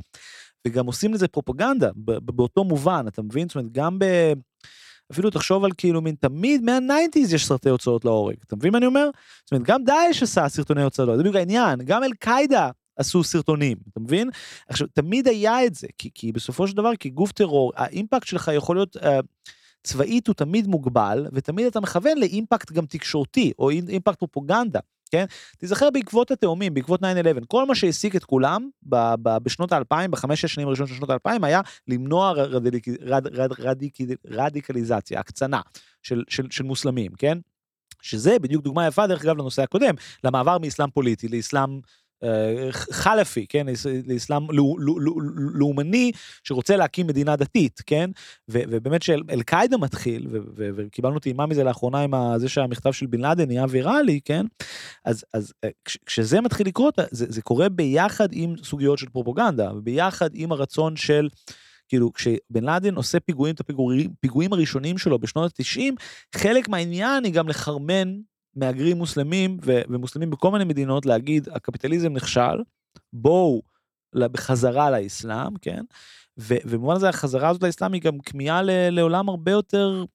וגם 0.67 0.85
עושים 0.85 1.13
לזה 1.13 1.27
פרופגנדה, 1.27 1.89
באותו 2.05 2.63
מובן, 2.63 3.05
אתה 3.07 3.21
מבין? 3.21 3.47
זאת 3.47 3.55
אומרת, 3.55 3.71
גם 3.71 3.99
ב... 3.99 4.05
אפילו 5.11 5.29
תחשוב 5.29 5.65
על 5.65 5.71
כאילו 5.77 6.01
מין 6.01 6.15
תמיד 6.19 6.61
מה 6.61 6.75
nineties 6.75 7.33
יש 7.33 7.45
סרטי 7.45 7.69
הוצאות 7.69 8.05
להורג, 8.05 8.35
אתה 8.45 8.55
מבין 8.55 8.71
מה 8.71 8.77
אני 8.77 8.85
אומר? 8.85 9.09
זאת 9.45 9.51
אומרת, 9.51 9.67
גם 9.67 9.83
דאעש 9.83 10.23
עשה 10.23 10.49
סרטוני 10.49 10.83
הוצאות 10.83 11.07
להורג, 11.07 11.17
זה 11.17 11.23
בדיוק 11.23 11.35
העניין, 11.35 11.79
גם 11.85 12.03
אל-קאעידה 12.03 12.69
עשו 12.95 13.23
סרטונים, 13.23 13.77
אתה 13.91 13.99
מבין? 13.99 14.29
עכשיו, 14.67 14.87
תמיד 14.93 15.27
היה 15.27 15.65
את 15.65 15.75
זה, 15.75 15.87
כי, 15.97 16.09
כי 16.15 16.31
בסופו 16.31 16.67
של 16.67 16.77
דבר, 16.77 16.91
כגוף 16.99 17.31
טרור, 17.31 17.71
האימפקט 17.75 18.27
שלך 18.27 18.51
יכול 18.55 18.75
להיות... 18.75 18.97
Uh, 18.97 19.01
צבאית 19.83 20.27
הוא 20.27 20.33
תמיד 20.33 20.67
מוגבל, 20.67 21.27
ותמיד 21.33 21.65
אתה 21.65 21.79
מכוון 21.79 22.17
לאימפקט 22.17 22.71
גם 22.71 22.85
תקשורתי, 22.85 23.51
או 23.59 23.69
אימ- 23.69 23.89
אימפקט 23.89 24.19
פרופגנדה, 24.19 24.79
כן? 25.11 25.25
תיזכר 25.57 25.89
בעקבות 25.89 26.31
התאומים, 26.31 26.73
בעקבות 26.73 26.99
9-11, 27.01 27.03
כל 27.47 27.65
מה 27.65 27.75
שהעסיק 27.75 28.15
את 28.15 28.23
כולם 28.23 28.69
ב- 28.83 29.13
ב- 29.21 29.37
בשנות 29.37 29.71
האלפיים, 29.71 30.11
בחמש 30.11 30.41
שש 30.41 30.53
שנים 30.53 30.67
הראשונות 30.67 30.89
של 30.89 30.95
שנות 30.95 31.09
האלפיים, 31.09 31.43
היה 31.43 31.61
למנוע 31.87 32.31
רדיק, 32.31 32.87
רד, 33.01 33.27
רד, 33.27 33.51
רדיק, 33.59 33.97
רדיקליזציה, 34.27 35.19
הקצנה 35.19 35.61
של, 36.03 36.23
של, 36.27 36.47
של 36.51 36.63
מוסלמים, 36.63 37.11
כן? 37.17 37.37
שזה 38.01 38.39
בדיוק 38.39 38.63
דוגמה 38.63 38.87
יפה, 38.87 39.07
דרך 39.07 39.25
אגב, 39.25 39.37
לנושא 39.37 39.61
הקודם, 39.61 39.93
למעבר 40.23 40.57
מאסלאם 40.57 40.89
פוליטי 40.89 41.27
לאסלאם 41.27 41.79
חלפי, 42.91 43.45
כן, 43.49 43.65
לאס- 43.67 43.85
לאסלאם 44.07 44.51
לאו- 44.51 44.79
לאו- 44.79 44.99
לאו- 44.99 45.19
לאומני 45.53 46.11
שרוצה 46.43 46.75
להקים 46.75 47.07
מדינה 47.07 47.35
דתית, 47.35 47.81
כן, 47.85 48.09
ובאמת 48.47 49.01
שאל-קאעידה 49.01 49.77
מתחיל, 49.77 50.27
וקיבלנו 50.55 51.19
טעימה 51.19 51.45
מזה 51.45 51.63
לאחרונה 51.63 51.99
עם 51.99 52.13
זה 52.37 52.49
שהמכתב 52.49 52.91
של 52.91 53.05
בן 53.05 53.21
לאדן 53.21 53.47
נהיה 53.47 53.65
ויראלי, 53.69 54.19
כן, 54.25 54.45
אז, 55.05 55.25
אז 55.33 55.53
אה, 55.63 55.69
כש- 55.85 55.97
כשזה 56.05 56.41
מתחיל 56.41 56.67
לקרות, 56.67 56.99
זה, 57.11 57.25
זה 57.29 57.41
קורה 57.41 57.69
ביחד 57.69 58.27
עם 58.31 58.55
סוגיות 58.63 58.97
של 58.99 59.09
פרופגנדה, 59.09 59.71
וביחד 59.75 60.29
עם 60.33 60.51
הרצון 60.51 60.95
של, 60.95 61.29
כאילו, 61.87 62.13
כשבן 62.13 62.63
לאדן 62.63 62.95
עושה 62.95 63.19
פיגועים, 63.19 63.55
את 63.55 63.59
הפיגועים 63.59 64.09
פיגועים 64.19 64.53
הראשונים 64.53 64.97
שלו 64.97 65.19
בשנות 65.19 65.51
ה-90, 65.59 65.81
חלק 66.35 66.69
מהעניין 66.69 67.23
היא 67.23 67.33
גם 67.33 67.47
לחרמן 67.49 68.15
מהגרים 68.59 68.97
מוסלמים 68.97 69.57
ו- 69.65 69.81
ומוסלמים 69.89 70.29
בכל 70.29 70.51
מיני 70.51 70.63
מדינות 70.63 71.05
להגיד 71.05 71.49
הקפיטליזם 71.51 72.13
נכשל, 72.13 72.57
בואו 73.13 73.61
בחזרה 74.15 74.91
לאסלאם, 74.91 75.55
כן? 75.61 75.83
ו- 76.39 76.55
ובמובן 76.65 76.95
הזה 76.95 77.09
החזרה 77.09 77.49
הזאת 77.49 77.63
לאסלאם 77.63 77.93
היא 77.93 78.01
גם 78.01 78.19
כמיהה 78.19 78.61
ל- 78.61 78.89
לעולם 78.89 79.29
הרבה 79.29 79.51
יותר, 79.51 79.87
הרבה 79.89 80.05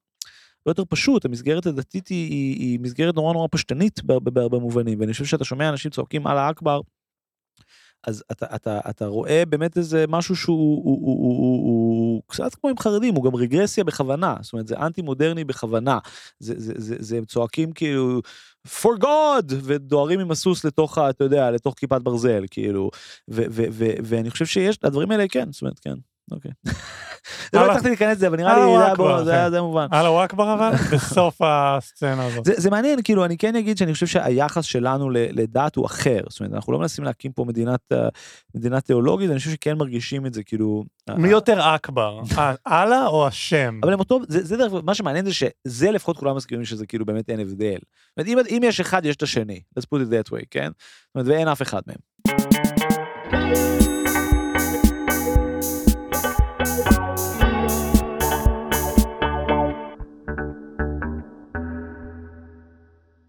יותר 0.67 0.85
פשוט, 0.89 1.25
המסגרת 1.25 1.67
הדתית 1.67 2.09
היא, 2.09 2.31
היא, 2.31 2.57
היא 2.59 2.81
מסגרת 2.81 3.15
נורא 3.15 3.33
נורא 3.33 3.49
פשטנית 3.51 4.05
בהרבה 4.05 4.59
מובנים, 4.59 5.01
ואני 5.01 5.13
חושב 5.13 5.25
שאתה 5.25 5.45
שומע 5.45 5.69
אנשים 5.69 5.91
צועקים 5.91 6.27
אללה 6.27 6.51
אכבר, 6.51 6.81
אז 8.07 8.25
אתה, 8.33 8.47
אתה, 8.55 8.81
אתה 8.91 9.07
רואה 9.07 9.43
באמת 9.49 9.79
איזה 9.79 10.05
משהו 10.09 10.37
שהוא 10.37 10.83
הוא, 10.85 10.99
הוא, 11.03 11.19
הוא, 11.23 11.39
הוא, 11.39 11.65
הוא 11.65 12.23
קצת 12.27 12.55
כמו 12.55 12.71
עם 12.71 12.79
חרדים, 12.79 13.15
הוא 13.15 13.25
גם 13.25 13.35
רגרסיה 13.35 13.85
בכוונה, 13.85 14.37
זאת 14.41 14.53
אומרת 14.53 14.67
זה 14.67 14.77
אנטי 14.77 15.03
מודרני 15.03 15.45
בכוונה, 15.45 15.99
זה, 16.39 16.55
זה, 16.57 16.73
זה, 16.77 16.97
זה 16.99 17.19
הם 17.19 17.25
צועקים 17.25 17.73
כאילו 17.73 18.21
for 18.67 19.01
God! 19.01 19.45
ודוהרים 19.49 20.21
עם 20.21 20.31
הסוס 20.31 20.65
לתוך, 20.65 20.99
אתה 20.99 21.25
יודע, 21.25 21.51
לתוך 21.51 21.75
כיפת 21.75 22.01
ברזל, 22.03 22.45
כאילו, 22.51 22.91
ו, 23.31 23.43
ו, 23.51 23.65
ו, 23.71 23.91
ואני 24.05 24.31
חושב 24.31 24.47
שיש, 24.47 24.79
הדברים 24.83 25.11
האלה 25.11 25.25
כן, 25.29 25.53
זאת 25.53 25.63
אומרת 25.63 25.79
כן, 25.79 25.95
אוקיי. 26.31 26.51
לא 27.53 27.61
אללה- 27.61 27.71
הצלחתי 27.71 27.89
להיכנס 27.89 28.17
לזה, 28.17 28.27
אבל 28.29 28.37
נראה 28.37 28.59
לי 28.67 28.77
אללה 28.77 29.25
זה 29.25 29.33
היה 29.33 29.63
מובן. 29.63 29.87
אללהו 29.93 30.25
אכבר 30.25 30.55
אבל, 30.55 30.71
בסוף 30.93 31.37
הסצנה 31.41 32.27
הזאת. 32.27 32.45
זה, 32.45 32.71
מעניין, 32.71 33.03
כאילו, 33.03 33.25
אני 33.25 33.39
כן 33.39 33.57
אגיד 33.57 33.79
שאני 33.79 33.93
חושב 33.93 34.07
שהיחס 34.07 34.65
שלנו 34.65 35.11
לדת 35.11 35.77
הוא 35.77 35.87
אחר. 35.87 36.21
זאת 36.29 36.41
אומרת, 36.41 36.55
אנחנו 36.55 36.73
לא 36.73 36.79
מנסים 36.79 37.05
להקים 37.05 37.33
פה 37.33 37.45
אה, 37.93 38.09
מדינה 38.55 38.81
תיאולוגית, 38.81 39.31
אני 39.31 39.39
חושב 39.39 39.51
שכן 39.51 39.79
מרגישים 39.79 40.27
את 40.27 40.35
זה, 40.35 40.43
כאילו... 40.43 40.85
מי 41.17 41.29
אה, 41.29 41.33
יותר 41.33 41.75
אכבר, 41.75 42.21
אללה 42.69 43.07
או 43.07 43.27
השם? 43.27 43.81
אבל 43.83 43.93
הם 43.93 43.99
אותו, 43.99 44.21
זה, 44.29 44.57
דרך, 44.57 44.73
מה 44.85 44.95
שמעניין 44.95 45.25
זה 45.25 45.35
שזה 45.35 45.91
לפחות 45.91 46.17
כולם 46.19 46.37
מסכימים 46.37 46.65
שזה 46.65 46.87
כאילו 46.87 47.05
באמת 47.07 47.31
אין 47.31 47.41
הבדל. 47.41 47.79
זאת 48.19 48.27
אומרת, 48.29 48.49
אם, 48.49 48.57
אם 48.57 48.63
יש 48.65 48.81
אחד, 48.81 49.05
יש 49.07 49.17
את 49.17 49.23
השני. 49.23 49.61
let's 49.79 49.83
put 49.83 49.99
it 49.99 50.09
that 50.11 50.33
way, 50.33 50.45
כן? 50.51 50.69
זאת 50.77 51.15
אומרת, 51.15 51.29
ואין 51.29 51.49
אף 51.49 51.63
אחד 51.63 51.81
מהם. 51.87 53.84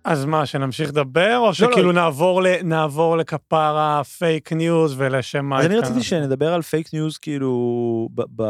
אז 0.05 0.25
מה, 0.25 0.45
שנמשיך 0.45 0.89
לדבר, 0.89 1.37
או 1.37 1.53
שכאילו 1.53 1.91
נעבור 1.91 2.41
ל- 2.43 2.61
נעבור 2.63 3.17
לכפרה 3.17 4.01
fake 4.17 4.53
news 4.53 4.95
ולשם 4.97 5.45
מה 5.45 5.59
אז 5.59 5.65
אני? 5.65 5.77
רציתי 5.77 6.03
שנדבר 6.03 6.53
על 6.53 6.61
fake 6.61 6.93
news, 6.93 7.17
כאילו, 7.17 7.51
ב, 8.15 8.21
ב, 8.35 8.45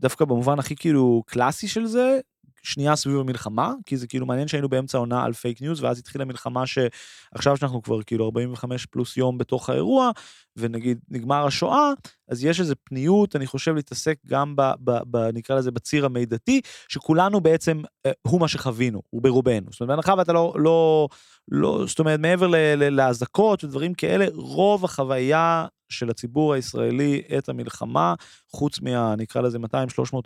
דווקא 0.00 0.24
במובן 0.24 0.58
הכי 0.58 0.76
כאילו 0.76 1.22
קלאסי 1.26 1.68
של 1.68 1.86
זה, 1.86 2.20
שנייה 2.62 2.96
סביב 2.96 3.18
המלחמה, 3.18 3.72
כי 3.86 3.96
זה 3.96 4.06
כאילו 4.06 4.26
מעניין 4.26 4.48
שהיינו 4.48 4.68
באמצע 4.68 4.98
העונה 4.98 5.24
על 5.24 5.32
fake 5.32 5.60
news, 5.60 5.82
ואז 5.82 5.98
התחילה 5.98 6.24
מלחמה 6.24 6.64
שעכשיו 6.66 7.56
שאנחנו 7.56 7.82
כבר 7.82 8.02
כאילו 8.02 8.24
45 8.24 8.86
פלוס 8.86 9.16
יום 9.16 9.38
בתוך 9.38 9.70
האירוע, 9.70 10.10
ונגיד 10.56 10.98
נגמר 11.10 11.46
השואה, 11.46 11.92
אז 12.28 12.44
יש 12.44 12.60
איזו 12.60 12.74
פניות, 12.84 13.36
אני 13.36 13.46
חושב, 13.46 13.74
להתעסק 13.74 14.18
גם 14.26 14.56
ב, 14.56 14.62
ב, 14.84 14.98
ב, 15.10 15.16
נקרא 15.34 15.56
לזה 15.56 15.70
בציר 15.70 16.04
המידתי, 16.04 16.60
שכולנו 16.88 17.40
בעצם, 17.40 17.82
אה, 18.06 18.12
הוא 18.22 18.40
מה 18.40 18.48
שחווינו, 18.48 19.02
הוא 19.10 19.22
ברובנו. 19.22 19.66
זאת 19.70 19.80
אומרת, 19.80 19.96
בהנחה 19.96 20.14
ואתה 20.18 20.32
לא, 20.32 20.54
לא, 20.56 21.08
לא, 21.48 21.84
זאת 21.86 21.98
אומרת, 21.98 22.20
מעבר 22.20 22.46
לאזעקות 22.90 23.64
ודברים 23.64 23.94
כאלה, 23.94 24.26
רוב 24.34 24.84
החוויה 24.84 25.66
של 25.92 26.10
הציבור 26.10 26.54
הישראלי 26.54 27.22
את 27.38 27.48
המלחמה, 27.48 28.14
חוץ 28.50 28.80
מה, 28.80 29.16
נקרא 29.16 29.42
לזה 29.42 29.58
200-300 29.58 29.62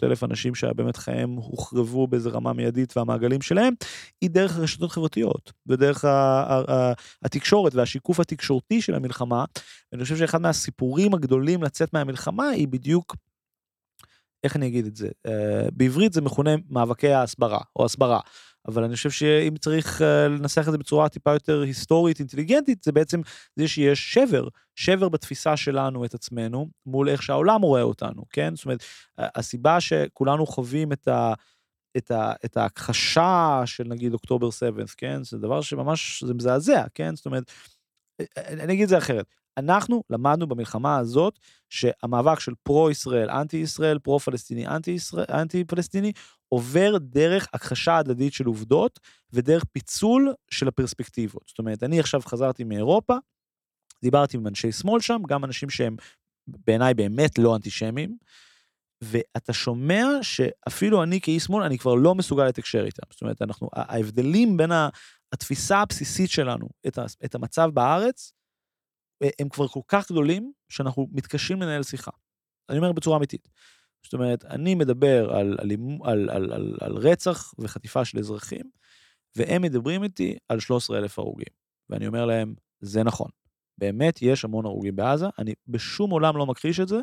אלף 0.03 0.25
אנשים 0.25 0.55
שבאמת 0.55 0.97
חייהם 0.97 1.31
הוחרבו 1.31 2.07
באיזה 2.07 2.31
רמה 2.31 2.53
מיידית 2.53 2.97
והמעגלים 2.97 3.43
שלהם, 3.43 3.75
היא 4.21 4.31
דרך 4.31 4.57
הרשתות 4.57 4.91
החברתיות 4.91 5.53
ודרך 5.67 6.05
התקשורת 7.25 7.75
והשיקוף 7.75 8.21
התקשורתי 8.21 8.83
של 8.83 8.95
המלחמה. 8.95 9.45
ואני 9.93 10.03
חושב 10.03 10.17
שאחד 10.17 10.41
מהסיפורים 10.41 11.15
הגדולים 11.15 11.63
לצאת 11.63 11.93
מהמלחמה 11.93 12.49
היא 12.49 12.69
בדיוק 12.69 13.17
איך 14.45 14.57
אני 14.57 14.67
אגיד 14.67 14.87
את 14.87 14.97
זה? 14.97 15.09
Uh, 15.27 15.31
בעברית 15.73 16.13
זה 16.13 16.21
מכונה 16.21 16.51
מאבקי 16.71 17.13
ההסברה, 17.13 17.61
או 17.77 17.85
הסברה. 17.85 18.21
אבל 18.69 18.85
אני 18.85 18.97
חושב 18.97 19.11
שאם 19.11 19.55
צריך 19.61 20.01
uh, 20.01 20.05
לנסח 20.29 20.67
את 20.67 20.73
זה 20.73 20.79
בצורה 20.79 21.09
טיפה 21.09 21.33
יותר 21.33 21.61
היסטורית, 21.61 22.19
אינטליגנטית, 22.19 22.83
זה 22.83 22.93
בעצם 22.93 23.21
זה 23.57 23.69
שיש 23.69 24.15
שבר, 24.15 24.49
שבר 24.75 25.09
בתפיסה 25.09 25.57
שלנו 25.57 26.05
את 26.05 26.15
עצמנו, 26.15 26.69
מול 26.87 27.09
איך 27.09 27.23
שהעולם 27.23 27.63
רואה 27.63 27.83
אותנו, 27.83 28.23
כן? 28.31 28.57
זאת 28.57 28.65
אומרת, 28.65 28.85
הסיבה 29.19 29.81
שכולנו 29.81 30.47
חווים 30.47 30.93
את 30.93 31.09
ה... 31.09 31.33
את, 31.97 32.11
ה, 32.11 32.33
את 32.45 32.57
ההכחשה 32.57 33.63
של 33.65 33.85
נגיד 33.85 34.13
אוקטובר 34.13 34.51
7, 34.51 34.85
כן? 34.97 35.25
זה 35.25 35.39
דבר 35.39 35.61
שממש, 35.61 36.25
זה 36.25 36.35
מזעזע, 36.35 36.85
כן? 36.95 37.17
זאת 37.17 37.27
אומרת, 37.27 37.51
אני 38.37 38.73
אגיד 38.73 38.83
את 38.83 38.89
זה 38.89 38.99
אחרת. 38.99 39.27
אנחנו 39.59 40.03
למדנו 40.11 40.47
במלחמה 40.47 40.97
הזאת 40.99 41.39
שהמאבק 41.71 42.41
של 42.41 42.53
פרו-ישראל, 42.63 43.31
אנטי-ישראל, 43.31 43.99
פרו-פלסטיני, 43.99 44.67
אנטי-פלסטיני, 45.31 46.13
עובר 46.49 46.99
דרך 47.01 47.49
הכחשה 47.53 47.97
הדדית 47.97 48.33
של 48.33 48.47
עובדות 48.47 49.01
ודרך 49.33 49.65
פיצול 49.73 50.35
של 50.51 50.69
הפרספקטיבות. 50.69 51.43
זאת 51.47 51.59
אומרת, 51.59 51.83
אני 51.83 52.01
עכשיו 52.01 52.21
חזרתי 52.21 52.65
מאירופה, 52.65 53.17
דיברתי 54.03 54.37
עם 54.37 54.47
אנשי 54.47 54.73
שמאל 54.73 55.01
שם, 55.01 55.23
גם 55.29 55.45
אנשים 55.45 55.71
שהם 55.71 55.97
בעיניי 56.47 56.95
באמת 56.95 57.39
לא 57.39 57.57
אנטישמים, 57.57 58.17
ואתה 59.01 59.53
שומע 59.53 60.07
שאפילו 60.23 61.03
אני 61.03 61.21
כאיש 61.21 61.45
שמאל, 61.45 61.63
אני 61.63 61.79
כבר 61.79 61.95
לא 61.95 62.15
מסוגל 62.15 62.45
לתקשר 62.45 62.85
איתם. 62.85 63.07
זאת 63.11 63.23
אומרת, 63.23 63.43
אנחנו, 63.43 63.69
ההבדלים 63.73 64.57
בין 64.57 64.71
התפיסה 65.33 65.79
הבסיסית 65.79 66.31
שלנו, 66.31 66.69
את 67.25 67.35
המצב 67.35 67.71
בארץ, 67.75 68.33
הם 69.39 69.49
כבר 69.49 69.69
כל 69.69 69.81
כך 69.89 70.13
גדולים, 70.13 70.53
שאנחנו 70.69 71.09
מתקשים 71.13 71.63
לנהל 71.63 71.83
שיחה. 71.83 72.11
אני 72.69 72.79
אומר 72.79 72.93
בצורה 72.93 73.17
אמיתית. 73.17 73.49
זאת 74.07 74.15
אומרת, 74.15 74.45
אני 74.45 74.75
מדבר 74.75 75.35
על, 75.35 75.57
על, 75.59 75.71
על, 76.05 76.31
על, 76.31 76.53
על, 76.53 76.77
על 76.81 76.97
רצח 76.97 77.55
וחטיפה 77.59 78.05
של 78.05 78.19
אזרחים, 78.19 78.71
והם 79.37 79.63
מדברים 79.63 80.03
איתי 80.03 80.37
על 80.49 80.61
13,000 80.61 81.19
הרוגים. 81.19 81.53
ואני 81.91 82.07
אומר 82.07 82.27
להם, 82.27 82.55
זה 82.81 83.03
נכון. 83.03 83.31
באמת 83.79 84.23
יש 84.23 84.45
המון 84.45 84.65
הרוגים 84.65 84.97
בעזה, 84.97 85.27
אני 85.39 85.55
בשום 85.69 86.11
עולם 86.11 86.37
לא 86.37 86.47
מכחיש 86.47 86.81
את 86.81 86.89
זה, 86.89 87.01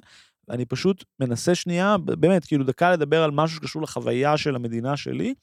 אני 0.49 0.65
פשוט 0.65 1.03
מנסה 1.19 1.55
שנייה, 1.55 1.97
באמת, 1.97 2.45
כאילו 2.45 2.63
דקה 2.63 2.91
לדבר 2.91 3.23
על 3.23 3.31
משהו 3.31 3.57
שקשור 3.57 3.81
לחוויה 3.81 4.37
של 4.37 4.55
המדינה 4.55 4.97
שלי, 4.97 5.33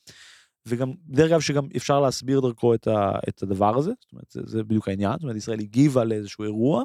וגם, 0.67 0.93
דרך 1.07 1.31
אגב, 1.31 1.40
שגם 1.40 1.69
אפשר 1.76 2.00
להסביר 2.00 2.40
דרכו 2.40 2.75
את, 2.75 2.87
ה, 2.87 3.12
את 3.29 3.43
הדבר 3.43 3.79
הזה, 3.79 3.93
זאת 4.00 4.12
אומרת, 4.12 4.31
זה, 4.31 4.40
זה 4.47 4.64
בדיוק 4.64 4.88
העניין, 4.88 5.12
זאת 5.12 5.23
אומרת, 5.23 5.37
ישראל 5.37 5.61
הגיבה 5.61 6.05
לאיזשהו 6.05 6.45
אירוע, 6.45 6.83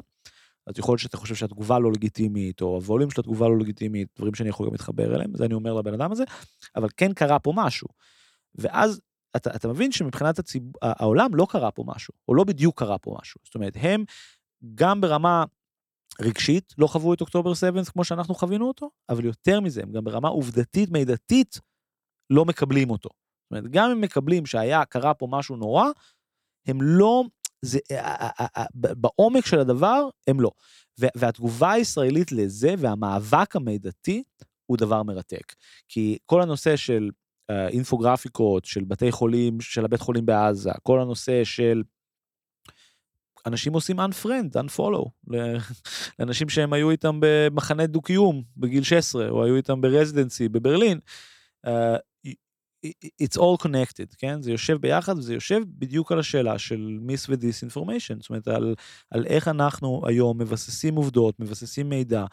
אז 0.66 0.78
יכול 0.78 0.92
להיות 0.92 1.00
שאתה 1.00 1.16
חושב 1.16 1.34
שהתגובה 1.34 1.78
לא 1.78 1.92
לגיטימית, 1.92 2.62
או 2.62 2.74
הווליום 2.74 3.10
של 3.10 3.20
התגובה 3.20 3.48
לא 3.48 3.58
לגיטימית, 3.58 4.08
דברים 4.16 4.34
שאני 4.34 4.48
יכול 4.48 4.66
גם 4.66 4.72
להתחבר 4.72 5.14
אליהם, 5.14 5.36
זה 5.36 5.44
אני 5.44 5.54
אומר 5.54 5.74
לבן 5.74 5.94
אדם 5.94 6.12
הזה, 6.12 6.24
אבל 6.76 6.88
כן 6.96 7.12
קרה 7.12 7.38
פה 7.38 7.52
משהו. 7.56 7.88
ואז 8.54 9.00
אתה, 9.36 9.56
אתה 9.56 9.68
מבין 9.68 9.92
שמבחינת 9.92 10.38
הציב... 10.38 10.62
העולם 10.82 11.34
לא 11.34 11.46
קרה 11.50 11.70
פה 11.70 11.84
משהו, 11.86 12.14
או 12.28 12.34
לא 12.34 12.44
בדיוק 12.44 12.78
קרה 12.78 12.98
פה 12.98 13.16
משהו. 13.20 13.40
זאת 13.44 13.54
אומרת, 13.54 13.72
הם 13.76 14.04
גם 14.74 15.00
ברמה 15.00 15.44
רגשית 16.20 16.74
לא 16.78 16.86
חוו 16.86 17.14
את 17.14 17.20
אוקטובר 17.20 17.54
7 17.54 17.84
כמו 17.84 18.04
שאנחנו 18.04 18.34
חווינו 18.34 18.68
אותו, 18.68 18.90
אבל 19.08 19.24
יותר 19.24 19.60
מזה, 19.60 19.82
הם 19.82 19.92
גם 19.92 20.04
ברמה 20.04 20.28
עובדתית, 20.28 20.90
מידתית, 20.90 21.60
לא 22.30 22.44
מקבלים 22.44 22.90
אותו. 22.90 23.08
זאת 23.08 23.50
אומרת, 23.50 23.70
גם 23.70 23.90
אם 23.90 24.00
מקבלים 24.00 24.46
שהיה, 24.46 24.84
קרה 24.84 25.14
פה 25.14 25.28
משהו 25.30 25.56
נורא, 25.56 25.84
הם 26.66 26.82
לא, 26.82 27.24
זה, 27.66 27.78
אה, 27.90 28.28
אה, 28.40 28.46
אה, 28.56 28.64
בעומק 28.74 29.46
של 29.46 29.58
הדבר, 29.58 30.08
הם 30.26 30.40
לא. 30.40 30.50
והתגובה 30.98 31.72
הישראלית 31.72 32.32
לזה 32.32 32.74
והמאבק 32.78 33.56
המידתי 33.56 34.22
הוא 34.66 34.76
דבר 34.76 35.02
מרתק. 35.02 35.54
כי 35.88 36.18
כל 36.26 36.42
הנושא 36.42 36.76
של 36.76 37.10
אינפוגרפיקות, 37.48 38.64
של 38.64 38.84
בתי 38.84 39.12
חולים, 39.12 39.60
של 39.60 39.84
הבית 39.84 40.00
חולים 40.00 40.26
בעזה, 40.26 40.70
כל 40.82 41.00
הנושא 41.00 41.44
של 41.44 41.82
אנשים 43.46 43.72
עושים 43.72 44.00
unfriend, 44.00 44.56
unfollow, 44.56 45.08
לאנשים 46.18 46.48
שהם 46.48 46.72
היו 46.72 46.90
איתם 46.90 47.18
במחנה 47.20 47.86
דו-קיום 47.86 48.42
בגיל 48.56 48.82
16, 48.82 49.28
או 49.28 49.44
היו 49.44 49.56
איתם 49.56 49.80
ברזידנסי 49.80 50.48
בברלין. 50.48 50.98
It's 53.22 53.36
all 53.36 53.64
connected, 53.66 54.16
כן? 54.18 54.42
זה 54.42 54.50
יושב 54.50 54.76
ביחד 54.80 55.18
וזה 55.18 55.34
יושב 55.34 55.60
בדיוק 55.78 56.12
על 56.12 56.18
השאלה 56.18 56.58
של 56.58 56.98
מיס 57.00 57.26
ודיסאינפורמיישן, 57.28 58.20
זאת 58.20 58.30
אומרת 58.30 58.48
על, 58.48 58.74
על 59.10 59.26
איך 59.26 59.48
אנחנו 59.48 60.02
היום 60.06 60.38
מבססים 60.38 60.96
עובדות, 60.96 61.40
מבססים 61.40 61.88
מידע 61.88 62.24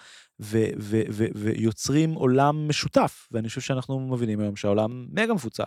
ו, 0.41 0.65
ו, 0.79 1.01
ו, 1.11 1.25
ויוצרים 1.35 2.13
עולם 2.13 2.67
משותף, 2.67 3.27
ואני 3.31 3.47
חושב 3.47 3.61
שאנחנו 3.61 3.99
מבינים 3.99 4.39
היום 4.39 4.55
שהעולם 4.55 5.05
מגה 5.11 5.33
מפוצל. 5.33 5.63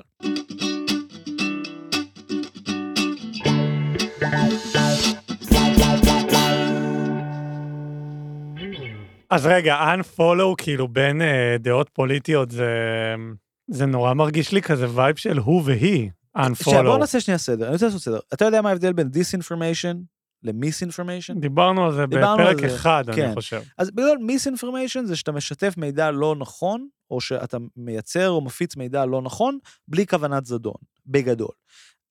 אז 9.31 9.47
רגע, 9.47 9.77
unfollow 9.77 10.55
כאילו 10.59 10.89
בין 10.89 11.21
uh, 11.21 11.25
דעות 11.59 11.89
פוליטיות 11.89 12.51
זה... 12.51 12.75
זה 13.71 13.87
נורא 13.87 14.15
מרגיש 14.15 14.53
לי 14.53 14.63
כזה 14.63 14.87
vibe 14.95 15.17
של 15.17 15.39
הוא 15.39 15.63
והיא, 15.65 16.11
unfollow. 16.39 16.83
בוא 16.83 16.99
נעשה 16.99 17.21
שנייה 17.21 17.39
סדר, 17.39 17.65
אני 17.65 17.73
רוצה 17.73 17.87
לעשות 17.87 18.03
סדר. 18.03 18.19
אתה 18.35 18.45
יודע 18.45 18.63
מה 18.63 18.69
ההבדל 18.69 18.93
בין 18.93 19.11
disinformation 19.15 19.97
ל 20.43 20.49
misinformation? 20.49 21.41
דיברנו 21.41 21.87
על 21.87 21.95
זה 21.95 22.07
בפרק 22.07 22.63
על 22.63 22.69
זה. 22.71 22.77
אחד, 22.77 23.05
כן. 23.15 23.25
אני 23.25 23.35
חושב. 23.35 23.63
אז 23.79 23.91
בגדול 23.91 24.19
misinformation 24.19 25.05
זה 25.05 25.17
שאתה 25.17 25.33
משתף 25.33 25.75
מידע 25.77 26.11
לא 26.11 26.37
נכון, 26.39 26.89
או 27.11 27.21
שאתה 27.21 27.57
מייצר 27.77 28.31
או 28.31 28.41
מפיץ 28.41 28.77
מידע 28.77 29.07
לא 29.07 29.23
נכון, 29.23 29.59
בלי 29.89 30.07
כוונת 30.07 30.47
זדון, 30.47 30.75
בגדול. 31.07 31.53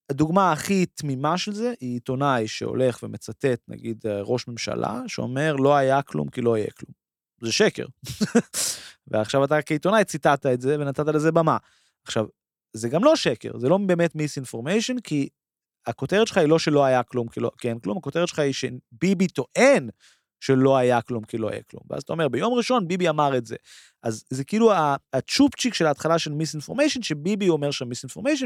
הדוגמה 0.10 0.52
הכי 0.52 0.86
תמימה 0.86 1.38
של 1.38 1.54
זה 1.54 1.74
היא 1.80 1.94
עיתונאי 1.94 2.48
שהולך 2.48 3.00
ומצטט, 3.04 3.62
נגיד, 3.68 4.06
ראש 4.06 4.48
ממשלה, 4.48 5.02
שאומר 5.08 5.56
לא 5.56 5.76
היה 5.76 6.02
כלום 6.02 6.30
כי 6.30 6.42
לא 6.42 6.58
יהיה 6.58 6.72
כלום. 6.80 7.05
זה 7.46 7.52
שקר. 7.52 7.86
ועכשיו 9.08 9.44
אתה 9.44 9.62
כעיתונאי 9.62 10.06
ציטטת 10.06 10.46
את 10.46 10.62
זה 10.62 10.76
ונתת 10.80 11.08
לזה 11.08 11.32
במה. 11.32 11.58
עכשיו, 12.04 12.26
זה 12.74 12.90
גם 12.90 13.04
לא 13.04 13.16
שקר, 13.16 13.58
זה 13.58 13.70
לא 13.70 13.78
באמת 13.78 14.16
misinformation, 14.16 15.00
כי 15.00 15.30
הכותרת 15.88 16.28
שלך 16.28 16.38
היא 16.38 16.48
לא 16.48 16.60
שלא 16.60 16.86
היה 16.86 17.04
כלום 17.04 17.28
כי, 17.28 17.40
לא, 17.40 17.52
כי 17.58 17.70
אין 17.70 17.80
כלום, 17.80 17.98
הכותרת 17.98 18.28
שלך 18.28 18.40
היא 18.40 18.54
שביבי 18.54 19.28
טוען 19.28 19.90
שלא 20.40 20.78
היה 20.78 21.02
כלום 21.02 21.24
כי 21.24 21.38
לא 21.38 21.50
היה 21.50 21.62
כלום. 21.72 21.84
ואז 21.90 22.04
אתה 22.04 22.14
אומר, 22.14 22.28
ביום 22.28 22.54
ראשון 22.54 22.88
ביבי 22.88 23.10
אמר 23.10 23.38
את 23.38 23.46
זה. 23.46 23.56
אז 24.04 24.24
זה 24.30 24.44
כאילו 24.44 24.72
הצ'ופצ'יק 25.14 25.74
של 25.74 25.86
ההתחלה 25.86 26.20
של 26.20 26.32
misinformation, 26.32 27.02
שביבי 27.02 27.50
אומר 27.50 27.72
שם 27.72 27.90
misinformation, 27.90 28.46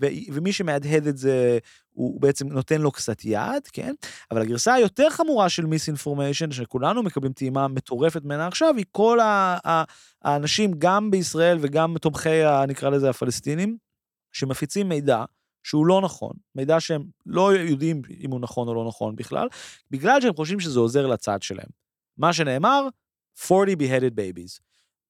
ומי 0.00 0.52
שמהדהד 0.52 1.06
את 1.06 1.16
זה, 1.16 1.58
הוא 1.90 2.20
בעצם 2.20 2.48
נותן 2.48 2.80
לו 2.80 2.92
קצת 2.92 3.24
יד, 3.24 3.66
כן? 3.72 3.94
אבל 4.30 4.42
הגרסה 4.42 4.74
היותר 4.74 5.10
חמורה 5.10 5.48
של 5.48 5.66
misinformation, 5.66 6.50
שכולנו 6.52 7.02
מקבלים 7.02 7.32
טעימה 7.32 7.68
מטורפת 7.68 8.24
ממנה 8.24 8.46
עכשיו, 8.46 8.74
היא 8.76 8.84
כל 8.92 9.18
האנשים, 10.24 10.70
גם 10.78 11.10
בישראל 11.10 11.58
וגם 11.60 11.98
תומכי, 11.98 12.42
נקרא 12.68 12.90
לזה 12.90 13.10
הפלסטינים, 13.10 13.76
שמפיצים 14.32 14.88
מידע 14.88 15.24
שהוא 15.64 15.86
לא 15.86 16.00
נכון, 16.00 16.32
מידע 16.54 16.80
שהם 16.80 17.04
לא 17.26 17.54
יודעים 17.54 18.02
אם 18.20 18.30
הוא 18.30 18.40
נכון 18.40 18.68
או 18.68 18.74
לא 18.74 18.84
נכון 18.84 19.16
בכלל, 19.16 19.48
בגלל 19.90 20.20
שהם 20.20 20.34
חושבים 20.34 20.60
שזה 20.60 20.80
עוזר 20.80 21.06
לצד 21.06 21.42
שלהם. 21.42 21.68
מה 22.18 22.32
שנאמר, 22.32 22.88
40 23.50 23.78
beheaded 23.78 24.14
babies. 24.14 24.60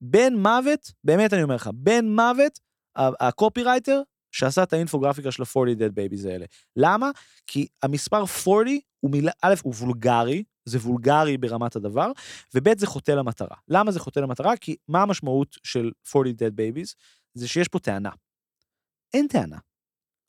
בן 0.00 0.34
מוות, 0.34 0.92
באמת 1.04 1.32
אני 1.32 1.42
אומר 1.42 1.54
לך, 1.54 1.70
בן 1.74 2.08
מוות, 2.08 2.60
הקופירייטר 2.96 4.02
שעשה 4.32 4.62
את 4.62 4.72
האינפוגרפיקה 4.72 5.30
של 5.30 5.42
ה-40 5.42 5.78
dead 5.78 5.92
babies 5.92 6.28
האלה. 6.28 6.46
למה? 6.76 7.10
כי 7.46 7.66
המספר 7.82 8.24
40 8.48 8.80
הוא 9.00 9.10
מילה, 9.10 9.32
א', 9.42 9.54
הוא 9.62 9.74
וולגרי, 9.74 10.42
זה 10.64 10.78
וולגרי 10.78 11.36
ברמת 11.36 11.76
הדבר, 11.76 12.12
וב', 12.54 12.78
זה 12.78 12.86
חוטא 12.86 13.12
למטרה. 13.12 13.56
למה 13.68 13.92
זה 13.92 14.00
חוטא 14.00 14.20
למטרה? 14.20 14.56
כי 14.56 14.76
מה 14.88 15.02
המשמעות 15.02 15.56
של 15.62 15.92
40 16.16 16.34
dead 16.34 16.52
babies? 16.52 16.94
זה 17.34 17.48
שיש 17.48 17.68
פה 17.68 17.78
טענה. 17.78 18.10
אין 19.14 19.26
טענה. 19.28 19.58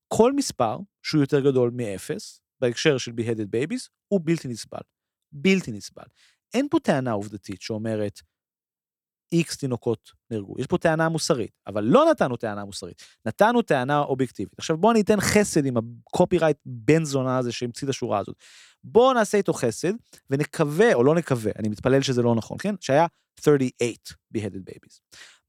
כל 0.08 0.34
מספר 0.34 0.78
שהוא 1.04 1.22
יותר 1.22 1.40
גדול 1.40 1.72
מאפס, 1.74 2.42
בהקשר 2.62 2.98
של 2.98 3.12
beheaded 3.12 3.56
babies, 3.56 3.90
הוא 4.08 4.22
בלתי 4.24 4.48
נסבל. 4.48 4.82
בלתי 5.32 5.72
נסבל. 5.72 6.06
אין 6.54 6.68
פה 6.70 6.80
טענה 6.80 7.12
עובדתית 7.12 7.62
שאומרת, 7.62 8.22
איקס 9.32 9.58
תינוקות 9.58 10.12
נהרגו. 10.32 10.56
יש 10.60 10.68
פה 10.68 10.78
טענה 10.78 11.10
מוסרית, 11.10 11.52
אבל 11.68 11.84
לא 11.84 12.06
נתנו 12.12 12.38
טענה 12.38 12.66
מוסרית, 12.66 13.04
נתנו 13.26 13.62
טענה 13.62 14.00
אובייקטיבית. 14.00 14.54
עכשיו 14.58 14.78
בואו 14.78 14.94
ניתן 14.94 15.22
חסד 15.22 15.66
עם 15.66 15.76
הקופירייט 15.78 16.58
בן 16.66 17.04
זונה 17.04 17.38
הזה 17.38 17.52
שהמציא 17.52 17.88
את 17.88 17.90
השורה 17.90 18.20
הזאת. 18.20 18.36
בואו 18.84 19.14
נעשה 19.14 19.38
איתו 19.38 19.54
חסד, 19.54 19.94
ונקווה, 20.30 20.94
או 20.94 21.04
לא 21.04 21.16
נקווה, 21.16 21.52
אני 21.60 21.70
מתפלל 21.70 22.02
שזה 22.02 22.22
לא 22.22 22.36
נכון, 22.36 22.58
כן? 22.58 22.76
שהיה 22.82 23.06
38 23.42 23.94
beheaded 24.38 24.72
babies. 24.72 25.00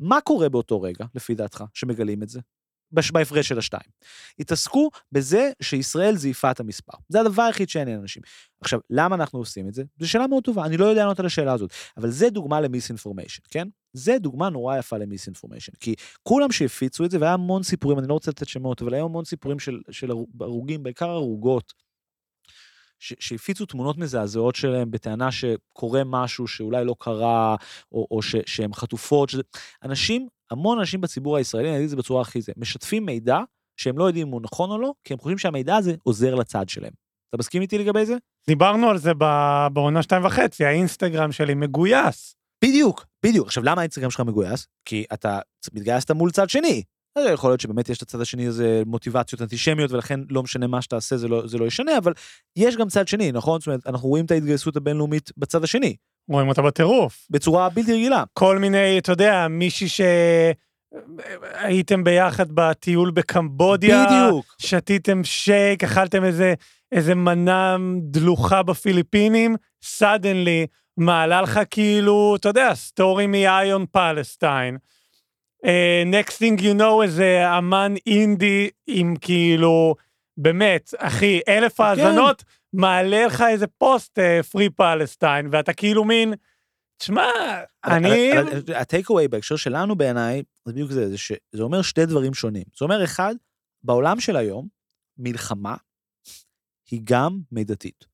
מה 0.01 0.21
קורה 0.21 0.49
באותו 0.49 0.83
רגע, 0.83 1.05
לפי 1.15 1.35
דעתך, 1.35 1.65
שמגלים 1.75 2.23
את 2.23 2.29
זה? 2.29 2.41
בהפרש 3.13 3.49
של 3.49 3.59
השתיים. 3.59 3.91
התעסקו 4.39 4.91
בזה 5.13 5.51
שישראל 5.63 6.17
זייפה 6.17 6.51
את 6.51 6.61
המספר. 6.61 6.97
זה 7.09 7.21
הדבר 7.21 7.43
היחיד 7.43 7.69
שעניין 7.69 8.01
אנשים. 8.01 8.23
עכשיו, 8.61 8.81
למה 8.91 9.17
אנחנו 9.17 9.39
עושים 9.39 9.69
את 9.69 9.75
זה? 9.75 9.85
זו 10.01 10.11
שאלה 10.11 10.27
מאוד 10.27 10.45
טובה, 10.45 10.65
אני 10.65 10.77
לא 10.77 10.85
יודע 10.85 11.01
לענות 11.03 11.21
על 11.21 11.27
השאלה 11.27 11.53
הזאת, 11.53 11.71
אבל 11.97 12.11
זה 12.11 12.31
דוגמה 12.31 12.61
למיסאינפורמיישן, 12.61 13.43
כן? 13.51 13.69
זה 13.93 14.19
דוגמה 14.19 14.49
נורא 14.51 14.79
יפה 14.79 14.99
למיסאינפורמיישן, 14.99 15.73
כי 15.81 15.95
כולם 16.23 16.53
שהפיצו 16.53 17.05
את 17.05 17.11
זה, 17.11 17.21
והיה 17.21 17.33
המון 17.33 17.63
סיפורים, 17.63 17.99
אני 17.99 18.09
לא 18.09 18.13
רוצה 18.13 18.31
לתת 18.31 18.49
שמות, 18.49 18.83
אבל 18.83 18.95
היו 18.95 19.05
המון 19.05 19.25
סיפורים 19.25 19.59
של, 19.59 19.81
של 19.91 20.11
הרוגים, 20.41 20.83
בעיקר 20.83 21.09
הרוגות, 21.09 21.73
שהפיצו 22.99 23.67
תמונות 23.67 23.99
מזעזעות 23.99 24.55
שלהם 24.55 24.91
בטענה 24.91 25.33
שקורה 25.33 26.03
משהו 26.05 26.47
שאולי 26.47 26.85
לא 26.85 26.95
קרה, 26.99 27.57
או, 27.93 28.07
או 28.11 28.23
ש- 28.23 28.37
שהן 28.47 28.75
חטופות, 28.75 29.29
שזה... 29.29 29.43
אנשים, 29.83 30.29
המון 30.51 30.79
אנשים 30.79 31.01
בציבור 31.01 31.37
הישראלי, 31.37 31.69
אני 31.69 31.77
אגיד 31.77 31.85
את 31.85 31.91
זה 31.91 31.97
בצורה 31.97 32.23
הכי 32.23 32.41
זה, 32.41 32.53
משתפים 32.57 33.07
מידע 33.07 33.39
שהם 33.77 33.99
לא 33.99 34.05
יודעים 34.05 34.27
אם 34.27 34.33
הוא 34.33 34.41
נכון 34.43 34.71
או 34.71 34.79
לא, 34.79 34.93
כי 35.05 35.13
הם 35.13 35.19
חושבים 35.19 35.39
שהמידע 35.39 35.77
הזה 35.77 35.95
עוזר 36.03 36.35
לצד 36.35 36.69
שלהם. 36.69 36.93
אתה 37.29 37.39
מסכים 37.39 37.63
איתי 37.63 37.79
לגבי 37.79 38.07
זה? 38.07 38.17
דיברנו 38.49 38.89
על 38.89 38.99
זה 38.99 39.15
בעונה 39.73 40.03
שתיים 40.03 40.25
וחצי, 40.25 40.65
האינסטגרם 40.65 41.33
שלי 41.33 41.55
מגויס. 41.55 42.37
בדיוק, 42.65 43.07
בדיוק. 43.27 43.47
עכשיו, 43.47 43.63
למה 43.65 43.81
האינסטגרם 43.81 44.11
שלך 44.11 44.21
מגויס? 44.21 44.67
כי 44.85 45.05
אתה 45.13 45.39
מתגייסת 45.75 46.11
מול 46.11 46.31
צד 46.31 46.51
שני. 46.51 46.83
יכול 47.33 47.51
להיות 47.51 47.61
שבאמת 47.61 47.89
יש 47.89 48.03
לצד 48.03 48.21
השני 48.21 48.47
איזה 48.47 48.83
מוטיבציות 48.87 49.43
אנטישמיות, 49.43 49.93
ולכן 49.93 50.21
לא 50.31 50.43
משנה 50.43 50.67
מה 50.67 50.83
שתעשה 50.83 51.17
זה 51.17 51.29
לא, 51.29 51.47
זה 51.47 51.59
לא 51.59 51.65
ישנה, 51.65 51.99
אבל 51.99 52.13
יש 52.57 52.77
גם 52.77 52.89
צד 52.89 53.09
שני, 53.09 53.33
נכון? 53.33 53.61
זאת 53.61 53.67
אומרת, 53.67 53.87
אנחנו 53.87 54.09
רואים 54.09 54.25
את 54.25 54.31
ההתגייסות 54.31 54.77
הבינלאומית 54.77 55.33
בצד 55.37 55.65
השני, 55.65 55.97
רואים 56.29 56.49
אותה 56.49 56.63
בטירוף. 56.63 57.27
בצורה 57.31 57.69
בלתי 57.69 57.93
רגילה. 57.93 58.25
כל 58.33 58.59
מיני, 58.59 58.99
אתה 58.99 59.13
יודע, 59.13 59.47
מישהי 59.51 59.89
שהייתם 61.63 62.05
ביחד 62.05 62.53
בטיול 62.53 63.11
בקמבודיה, 63.11 64.07
בדיוק. 64.07 64.55
שתיתם 64.59 65.25
שייק, 65.25 65.85
אכלתם 65.85 66.25
איזה, 66.25 66.55
איזה 66.93 67.15
מנה 67.15 67.77
דלוחה 68.01 68.63
בפיליפינים, 68.63 69.57
suddenly 69.83 70.67
מעלה 70.97 71.43
לך 71.43 71.61
כאילו, 71.71 72.37
אתה 72.41 72.49
יודע, 72.49 72.75
story 72.75 73.27
מ 73.27 73.37
Eye 73.37 73.67
on 73.67 73.87
Palestine. 73.93 74.77
Next 76.07 76.43
thing 76.43 76.61
you 76.61 76.81
know 76.81 77.03
איזה 77.03 77.59
אמן 77.59 77.95
אינדי 78.07 78.69
עם 78.87 79.15
כאילו, 79.21 79.95
באמת, 80.39 80.95
אחי, 80.99 81.41
אלף 81.49 81.81
האזנות, 81.81 82.45
מעלה 82.77 83.27
לך 83.27 83.45
איזה 83.51 83.67
פוסט 83.67 84.19
free 84.51 84.71
Palestine, 84.71 85.49
ואתה 85.53 85.73
כאילו 85.73 86.05
מין, 86.05 86.35
תשמע, 86.99 87.27
אני... 87.85 88.31
ה 88.75 89.11
takeaway 89.11 89.29
בהקשר 89.29 89.57
שלנו 89.57 89.97
בעיניי, 89.97 90.43
זה 90.65 90.73
בדיוק 90.73 90.91
זה, 90.91 91.09
זה 91.09 91.19
שזה 91.19 91.63
אומר 91.63 91.83
שתי 91.83 92.07
דברים 92.07 92.35
שונים. 92.35 92.65
זה 92.79 92.85
אומר, 92.85 93.05
אחד, 93.05 93.35
בעולם 93.83 94.21
של 94.21 94.37
היום, 94.37 94.69
מלחמה 95.19 95.77
היא 96.91 97.01
גם 97.05 97.41
מידתית. 97.53 98.05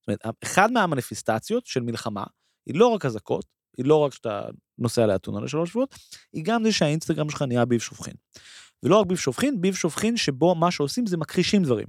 זאת 0.00 0.08
אומרת, 0.08 0.36
אחד 0.44 0.72
מהמניפיסטציות 0.72 1.66
של 1.66 1.82
מלחמה, 1.82 2.24
היא 2.66 2.78
לא 2.78 2.86
רק 2.86 3.04
אזעקות, 3.04 3.46
היא 3.76 3.86
לא 3.86 3.96
רק 3.96 4.14
שאתה 4.14 4.46
נוסע 4.78 5.06
לאתונה 5.06 5.40
לשלוש 5.40 5.70
שבועות, 5.70 5.94
היא 6.32 6.44
גם 6.44 6.64
זה 6.64 6.72
שהאינסטגרם 6.72 7.30
שלך 7.30 7.42
נהיה 7.42 7.64
ביב 7.64 7.80
שופכין. 7.80 8.14
ולא 8.82 9.00
רק 9.00 9.06
ביב 9.06 9.18
שופכין, 9.18 9.60
ביב 9.60 9.74
שופכין 9.74 10.16
שבו 10.16 10.54
מה 10.54 10.70
שעושים 10.70 11.06
זה 11.06 11.16
מכחישים 11.16 11.62
דברים. 11.62 11.86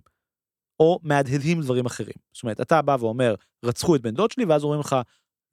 או 0.80 1.00
מהדהדים 1.04 1.62
דברים 1.62 1.86
אחרים. 1.86 2.14
זאת 2.34 2.44
אומרת, 2.44 2.62
אתה 2.62 2.82
בא 2.82 2.98
ואומר, 3.00 3.36
רצחו 3.66 3.96
את 3.96 4.02
בן 4.02 4.14
דוד 4.14 4.32
שלי, 4.32 4.46
ואז 4.46 4.64
אומרים 4.64 4.80
לך, 4.80 4.96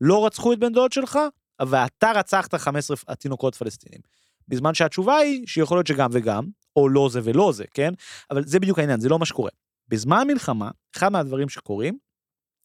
לא 0.00 0.26
רצחו 0.26 0.52
את 0.52 0.58
בן 0.58 0.72
דוד 0.72 0.92
שלך, 0.92 1.18
ואתה 1.62 2.12
רצחת 2.14 2.54
15 2.54 3.14
תינוקות 3.14 3.54
פלסטינים. 3.54 4.00
בזמן 4.48 4.74
שהתשובה 4.74 5.16
היא 5.16 5.46
שיכול 5.46 5.76
להיות 5.76 5.86
שגם 5.86 6.10
וגם, 6.12 6.44
או 6.76 6.88
לא 6.88 7.08
זה 7.12 7.20
ולא 7.24 7.52
זה, 7.52 7.64
כן? 7.74 7.92
אבל 8.30 8.44
זה 8.44 8.60
בדיוק 8.60 8.78
העניין, 8.78 9.00
זה 9.00 9.08
לא 9.08 9.18
מה 9.18 9.26
שקורה. 9.26 9.50
בזמן 9.88 10.26
מלחמה, 10.26 10.70
אחד 10.96 11.08
מהדברים 11.08 11.48
שקורים, 11.48 11.98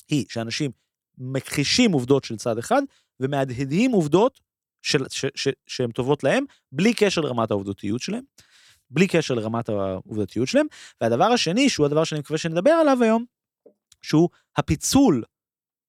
היא 0.09 0.25
שאנשים 0.29 0.71
מכחישים 1.17 1.91
עובדות 1.91 2.23
של 2.23 2.37
צד 2.37 2.57
אחד, 2.57 2.81
ומהדהדים 3.19 3.91
עובדות 3.91 4.39
של, 4.81 5.05
ש, 5.09 5.25
ש, 5.35 5.47
שהן 5.67 5.91
טובות 5.91 6.23
להם, 6.23 6.45
בלי 6.71 6.93
קשר 6.93 7.21
לרמת 7.21 7.51
העובדתיות 7.51 8.01
שלהם, 8.01 8.23
בלי 8.89 9.07
קשר 9.07 9.33
לרמת 9.33 9.69
העובדתיות 9.69 10.47
שלהם. 10.47 10.65
והדבר 11.01 11.25
השני, 11.25 11.69
שהוא 11.69 11.85
הדבר 11.85 12.03
שאני 12.03 12.19
מקווה 12.19 12.37
שנדבר 12.37 12.71
עליו 12.71 13.03
היום, 13.03 13.25
שהוא 14.01 14.29
הפיצול 14.57 15.23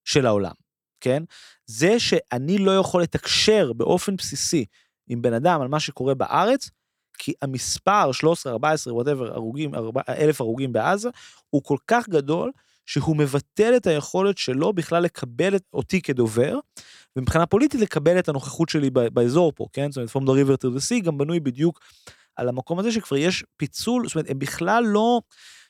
של 0.05 0.27
העולם, 0.27 0.53
כן? 1.01 1.23
זה 1.67 2.01
שאני 2.01 2.59
לא 2.59 2.77
יכול 2.77 3.03
לתקשר 3.03 3.73
באופן 3.73 4.17
בסיסי 4.17 4.65
עם 5.09 5.23
בן 5.23 5.33
אדם 5.33 5.61
על 5.61 5.69
מה 5.69 5.81
שקורה 5.81 6.15
בארץ, 6.15 6.71
כי 7.19 7.33
המספר 7.43 8.13
13, 8.13 8.53
14, 8.53 8.95
whatever, 8.95 9.35
הרוגים, 9.35 9.71
אלף 10.09 10.41
הרוגים 10.41 10.73
בעזה, 10.73 11.09
הוא 11.51 11.63
כל 11.65 11.77
כך 11.87 12.09
גדול, 12.09 12.53
שהוא 12.87 13.17
מבטל 13.17 13.77
את 13.77 13.87
היכולת 13.87 14.39
שלו 14.39 14.73
בכלל 14.73 15.03
לקבל 15.03 15.57
את 15.57 15.63
אותי 15.73 16.03
כדובר, 16.03 16.59
ומבחינה 17.17 17.47
פוליטית 17.47 17.81
לקבל 17.81 18.19
את 18.19 18.29
הנוכחות 18.29 18.69
שלי 18.69 18.91
באזור 18.91 19.53
פה, 19.57 19.67
כן? 19.73 19.91
זאת 19.93 19.97
אומרת, 19.97 20.11
From 20.11 20.29
the 20.29 20.45
River 20.45 20.57
to 20.57 20.79
the 20.79 20.81
Sea 20.81 21.05
גם 21.05 21.19
בנוי 21.19 21.41
בדיוק 21.41 21.81
על 22.37 22.49
המקום 22.49 22.79
הזה 22.79 22.93
שכבר 22.93 23.17
יש 23.17 23.45
פיצול, 23.57 24.07
זאת 24.07 24.15
אומרת, 24.15 24.31
הם 24.31 24.39
בכלל 24.39 24.85
לא, 24.87 25.21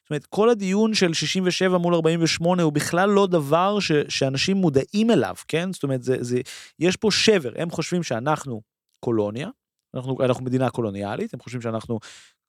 זאת 0.03 0.11
אומרת, 0.11 0.27
כל 0.27 0.51
הדיון 0.51 0.95
של 0.95 1.13
67 1.13 1.79
מול 1.79 1.95
48 1.95 2.63
הוא 2.63 2.73
בכלל 2.73 3.11
לא 3.11 3.27
דבר 3.27 3.81
ש, 3.81 3.93
שאנשים 4.09 4.57
מודעים 4.57 5.11
אליו, 5.11 5.35
כן? 5.49 5.73
זאת 5.73 5.83
אומרת, 5.83 6.03
זה, 6.03 6.17
זה, 6.21 6.41
יש 6.79 6.97
פה 6.97 7.11
שבר, 7.11 7.53
הם 7.57 7.71
חושבים 7.71 8.03
שאנחנו 8.03 8.61
קולוניה, 9.01 9.49
אנחנו, 9.95 10.17
אנחנו 10.25 10.45
מדינה 10.45 10.71
קולוניאלית, 10.71 11.35
הם 11.35 11.41
חושבים 11.41 11.63
שאנחנו 11.63 11.99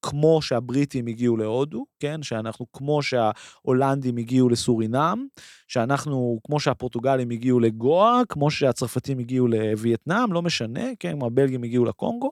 כמו 0.02 0.42
שהבריטים 0.42 1.08
הגיעו 1.08 1.38
להודו, 1.38 1.86
כן? 2.00 2.24
שאנחנו 2.24 2.66
כמו 2.74 3.02
שההולנדים 3.04 4.18
הגיעו 4.18 4.50
לסורינם, 4.50 5.28
שאנחנו 5.68 6.40
כמו 6.44 6.60
שהפורטוגלים 6.60 7.30
הגיעו 7.30 7.60
לגואה, 7.60 8.22
כמו 8.30 8.52
שהצרפתים 8.52 9.20
הגיעו 9.20 9.48
לווייטנאם, 9.48 10.34
לא 10.34 10.42
משנה, 10.42 10.84
כן? 11.00 11.18
הבלגים 11.22 11.64
הגיעו 11.64 11.86
לקונגו. 11.86 12.32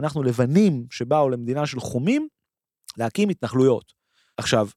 אנחנו 0.00 0.22
לבנים 0.22 0.86
שבאו 0.90 1.30
למדינה 1.30 1.66
של 1.66 1.80
חומים 1.80 2.28
להקים 2.96 3.28
התנחלויות. 3.28 3.92
עכשיו, 4.36 4.68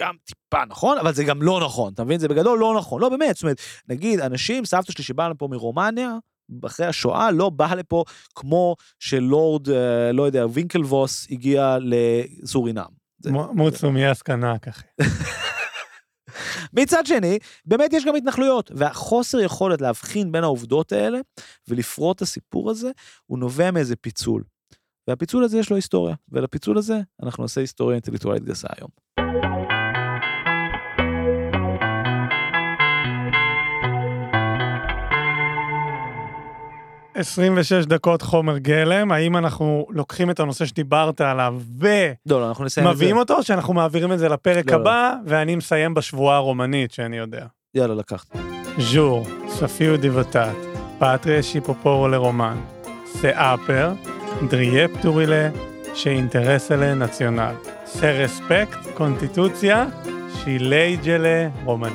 גם 0.00 0.14
טיפה 0.24 0.64
נכון, 0.64 0.98
אבל 0.98 1.14
זה 1.14 1.24
גם 1.24 1.42
לא 1.42 1.60
נכון, 1.64 1.92
אתה 1.92 2.04
מבין? 2.04 2.18
זה 2.18 2.28
בגדול 2.28 2.58
לא 2.58 2.74
נכון. 2.78 3.00
לא, 3.00 3.08
באמת, 3.08 3.34
זאת 3.34 3.42
אומרת, 3.42 3.60
נגיד, 3.88 4.20
אנשים, 4.20 4.64
סבתא 4.64 4.92
שלי 4.92 5.04
שבאה 5.04 5.28
לפה 5.28 5.48
מרומניה, 5.50 6.16
אחרי 6.66 6.86
השואה 6.86 7.30
לא 7.30 7.50
בא 7.50 7.74
לפה 7.74 8.04
כמו 8.34 8.76
שלורד, 8.98 9.68
אה, 9.68 10.12
לא 10.12 10.22
יודע, 10.22 10.46
וינקלבוס 10.52 11.26
הגיע 11.30 11.78
לסורינם. 11.80 13.04
מוצומי 13.52 14.12
אסקנק, 14.12 14.68
אחי. 14.68 14.86
מצד 16.78 17.06
שני, 17.06 17.38
באמת 17.64 17.92
יש 17.92 18.04
גם 18.04 18.16
התנחלויות, 18.16 18.70
והחוסר 18.74 19.40
יכולת 19.40 19.80
להבחין 19.80 20.32
בין 20.32 20.44
העובדות 20.44 20.92
האלה 20.92 21.18
ולפרוט 21.68 22.16
את 22.16 22.22
הסיפור 22.22 22.70
הזה, 22.70 22.90
הוא 23.26 23.38
נובע 23.38 23.70
מאיזה 23.70 23.96
פיצול. 23.96 24.42
והפיצול 25.08 25.44
הזה 25.44 25.58
יש 25.58 25.70
לו 25.70 25.76
היסטוריה, 25.76 26.14
ולפיצול 26.32 26.78
הזה 26.78 27.00
אנחנו 27.22 27.44
נעשה 27.44 27.60
היסטוריה 27.60 27.94
אינטלקטואלית 27.94 28.44
גסה 28.44 28.68
היום. 28.76 28.88
26 37.14 37.72
דקות 37.86 38.22
חומר 38.22 38.58
גלם, 38.58 39.12
האם 39.12 39.36
אנחנו 39.36 39.86
לוקחים 39.90 40.30
את 40.30 40.40
הנושא 40.40 40.66
שדיברת 40.66 41.20
עליו 41.20 41.54
ומביאים 41.78 42.14
לא, 42.26 42.40
לא, 42.40 42.48
אנחנו 42.48 42.64
נסיים 42.64 42.88
את 42.88 42.96
זה. 42.96 43.12
אותו, 43.12 43.36
או 43.36 43.42
שאנחנו 43.42 43.74
מעבירים 43.74 44.12
את 44.12 44.18
זה 44.18 44.28
לפרק 44.28 44.70
לא, 44.70 44.76
לא. 44.76 44.80
הבא, 44.80 45.14
ואני 45.26 45.56
מסיים 45.56 45.94
בשבועה 45.94 46.36
הרומנית 46.36 46.92
שאני 46.92 47.16
יודע. 47.16 47.46
יאללה, 47.74 47.94
לקחת. 47.94 48.36
ז'ור, 48.78 49.26
ספיו 49.48 49.96
דיבטט, 49.96 50.56
פטריה 50.98 51.42
שיפופורו 51.42 52.08
לרומן, 52.08 52.56
סאפר, 53.06 53.92
דריאפטורילה, 54.42 55.48
שאינטרסלה 55.94 56.94
נציונל, 56.94 57.54
סרספקט, 57.86 58.78
קונטיטוציה, 58.94 59.86
שילייג'לה 60.34 61.48
רומני. 61.64 61.92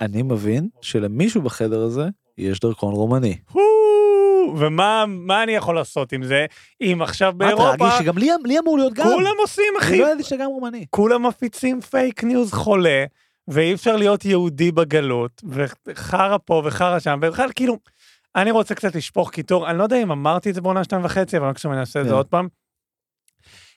אני 0.00 0.22
מבין 0.22 0.68
שלמישהו 0.80 1.42
בחדר 1.42 1.82
הזה 1.82 2.08
יש 2.38 2.60
דרכון 2.60 2.94
רומני. 2.94 3.36
ומה 4.56 5.04
מה 5.08 5.42
אני 5.42 5.52
יכול 5.52 5.74
לעשות 5.74 6.12
עם 6.12 6.22
זה? 6.22 6.46
אם 6.80 6.98
עכשיו 7.02 7.32
מה 7.36 7.44
באירופה, 7.44 7.76
טרגי 7.76 7.90
שגם 7.98 8.18
לי 8.18 8.28
לי 8.44 8.58
אמור 8.58 8.78
להיות 8.78 8.92
גם. 8.92 9.04
כולם 9.04 9.34
עושים 9.40 9.64
אני 9.76 9.86
אחי, 9.86 9.98
לא 9.98 10.06
ידעתי 10.06 10.22
שגם 10.22 10.46
רומני. 10.46 10.86
כולם 10.90 11.26
מפיצים 11.26 11.80
fake 11.80 12.24
news 12.24 12.52
חולה, 12.52 13.04
ואי 13.48 13.74
אפשר 13.74 13.96
להיות 13.96 14.24
יהודי 14.24 14.72
בגלות, 14.72 15.42
וחרא 15.44 16.36
פה 16.44 16.62
וחרא 16.64 16.98
שם, 16.98 17.18
ובכלל 17.22 17.48
כאילו, 17.54 17.78
אני 18.36 18.50
רוצה 18.50 18.74
קצת 18.74 18.94
לשפוך 18.94 19.30
קיטור, 19.30 19.70
אני 19.70 19.78
לא 19.78 19.82
יודע 19.82 20.02
אם 20.02 20.10
אמרתי 20.12 20.50
את 20.50 20.54
זה 20.54 20.60
בעונה 20.60 20.84
שתיים 20.84 21.04
וחצי, 21.04 21.36
אבל 21.38 21.48
עכשיו 21.50 21.72
אני 21.72 21.80
אעשה 21.80 22.00
את 22.00 22.04
זה 22.04 22.10
כן. 22.10 22.16
עוד 22.16 22.26
פעם. 22.26 22.48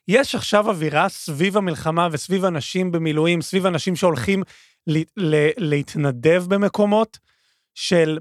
יש 0.08 0.36
עכשיו 0.36 0.70
אווירה 0.70 1.10
סביב 1.10 1.58
המלחמה 1.58 2.08
וסביב 2.12 2.46
אנשים 2.46 2.92
במילואים, 2.92 3.42
סביב 3.42 3.66
אנשים 3.66 3.96
שהולכים 3.96 4.44
ל- 4.88 5.04
ל- 5.18 5.50
להתנדב 5.58 6.44
במקומות 6.48 7.18
של 7.74 8.20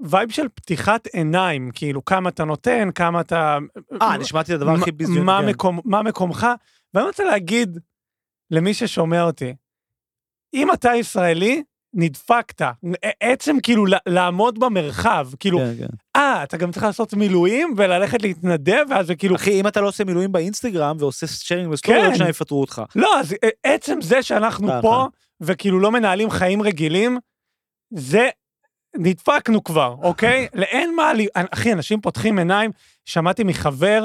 וייב 0.00 0.30
של 0.30 0.48
פתיחת 0.48 1.06
עיניים, 1.06 1.70
כאילו 1.74 2.04
כמה 2.04 2.28
אתה 2.28 2.44
נותן, 2.44 2.88
כמה 2.94 3.20
אתה... 3.20 3.58
אה, 4.02 4.14
אני 4.14 4.24
שמעתי 4.24 4.54
את 4.54 4.60
הדבר 4.60 4.74
הכי 4.80 4.92
ביזיוני. 4.92 5.20
מה 5.20 5.38
כן. 5.42 5.48
מקום- 5.48 5.80
מה 5.84 6.02
מקומך, 6.02 6.46
ואני 6.94 7.06
רוצה 7.06 7.24
להגיד 7.24 7.78
למי 8.50 8.74
ששומע 8.74 9.22
אותי, 9.22 9.54
אם 10.54 10.72
אתה 10.72 10.90
ישראלי, 10.94 11.62
נדפקת. 11.96 12.62
עצם 13.20 13.56
כאילו 13.62 13.86
ל- 13.86 13.94
לעמוד 14.06 14.58
במרחב, 14.60 15.28
כאילו, 15.40 15.58
כן, 15.58 15.72
כן. 15.78 15.86
אה, 16.16 16.42
אתה 16.42 16.56
גם 16.56 16.72
צריך 16.72 16.84
לעשות 16.84 17.14
מילואים 17.14 17.74
וללכת 17.76 18.22
להתנדב, 18.22 18.84
ואז 18.90 19.06
זה 19.06 19.16
כאילו, 19.16 19.36
אחי, 19.36 19.60
אם 19.60 19.66
אתה 19.66 19.80
לא 19.80 19.88
עושה 19.88 20.04
מילואים 20.04 20.32
באינסטגרם 20.32 20.96
ועושה 21.00 21.26
sharing 21.26 21.70
ב 21.72 21.76
story, 21.76 21.98
כן. 21.98 22.04
עוד 22.06 22.14
שנייה 22.14 22.30
יפטרו 22.30 22.60
אותך. 22.60 22.82
לא, 22.96 23.20
אז 23.20 23.34
אה, 23.44 23.48
עצם 23.62 24.00
זה 24.00 24.22
שאנחנו 24.22 24.68
ככה. 24.68 24.82
פה, 24.82 25.06
וכאילו 25.40 25.80
לא 25.80 25.90
מנהלים 25.92 26.30
חיים 26.30 26.62
רגילים, 26.62 27.18
זה, 27.94 28.28
נדפקנו 28.96 29.64
כבר, 29.64 29.94
אוקיי? 30.02 30.48
לאין 30.54 30.94
מה, 30.96 31.12
לי- 31.14 31.26
אחי, 31.34 31.72
אנשים 31.72 32.00
פותחים 32.00 32.38
עיניים, 32.38 32.70
שמעתי 33.04 33.44
מחבר, 33.44 34.04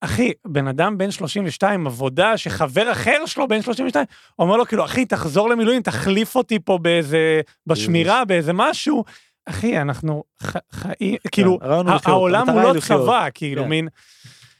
אחי, 0.00 0.32
בן 0.44 0.68
אדם 0.68 0.98
בן 0.98 1.10
32, 1.10 1.86
עבודה 1.86 2.36
שחבר 2.36 2.92
אחר 2.92 3.26
שלו 3.26 3.48
בן 3.48 3.62
32, 3.62 4.06
אומר 4.38 4.56
לו 4.56 4.66
כאילו, 4.66 4.84
אחי, 4.84 5.04
תחזור 5.04 5.50
למילואים, 5.50 5.82
תחליף 5.82 6.36
אותי 6.36 6.58
פה 6.58 6.78
באיזה, 6.78 7.40
בשמירה, 7.66 8.24
באיזה 8.24 8.52
משהו. 8.52 9.04
אחי, 9.48 9.80
אנחנו 9.80 10.24
חיים, 10.72 11.16
כאילו, 11.30 11.58
לחיות, 11.62 12.06
העולם 12.06 12.50
הוא 12.50 12.60
לא. 12.62 12.80
צבא, 12.80 13.26
כאילו, 13.34 13.62
כן. 13.62 13.68
מין... 13.68 13.88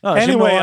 לא, 0.04 0.16
anyway, 0.16 0.62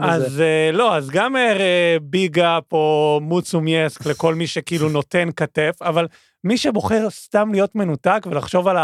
אז, 0.00 0.40
אה, 0.40 0.70
לא, 0.72 0.96
אז 0.96 1.10
גם 1.10 1.36
אה, 1.36 1.96
big 2.02 2.38
up 2.38 2.72
או 2.72 3.18
mulțumesc 3.22 4.06
לכל 4.06 4.34
מי 4.34 4.46
שכאילו 4.46 4.88
נותן 4.88 5.28
כתף, 5.36 5.76
אבל 5.80 6.06
מי 6.44 6.58
שבוחר 6.58 7.10
סתם 7.10 7.52
להיות 7.52 7.74
מנותק 7.74 8.26
ולחשוב 8.26 8.68
על 8.68 8.76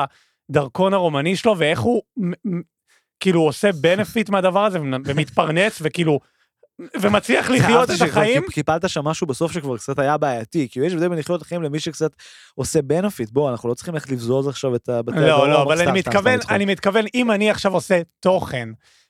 הדרכון 0.51 0.95
הרומני 0.95 1.37
שלו 1.37 1.59
ואיך 1.59 1.81
הוא 1.81 2.03
כאילו 3.23 3.43
עושה 3.43 3.73
benefit 3.73 4.31
מהדבר 4.31 4.65
הזה 4.65 4.79
ומתפרנס 5.05 5.79
וכאילו, 5.83 6.21
ומצליח 7.01 7.51
לחיות 7.51 7.91
את 7.91 8.01
החיים. 8.03 8.43
קיפ- 8.43 8.53
קיפלת 8.53 8.89
שם 8.89 9.05
משהו 9.05 9.27
בסוף 9.27 9.53
שכבר 9.53 9.77
קצת 9.77 9.99
היה 9.99 10.17
בעייתי, 10.17 10.69
כי 10.71 10.81
יש 10.81 10.93
הבדל 10.93 11.09
בין 11.09 11.19
לחיות 11.19 11.41
את 11.41 11.47
החיים 11.47 11.63
למי 11.63 11.81
שקצת 11.81 12.11
עושה 12.55 12.83
benefit, 12.83 13.31
בוא, 13.31 13.51
אנחנו 13.51 13.69
לא 13.69 13.75
צריכים 13.75 13.95
ללכת 13.95 14.11
לבזוז 14.11 14.49
עכשיו 14.49 14.75
את 14.75 14.89
הבתי 14.89 15.21
לא, 15.21 15.49
לא, 15.49 15.63
אבל 15.63 15.89
אני 15.89 15.99
מתכוון, 15.99 16.39
אני 16.51 16.65
מתכוון, 16.65 17.05
אם 17.15 17.31
אני 17.31 17.51
עכשיו 17.51 17.73
עושה 17.75 18.01
תוכן 18.21 18.69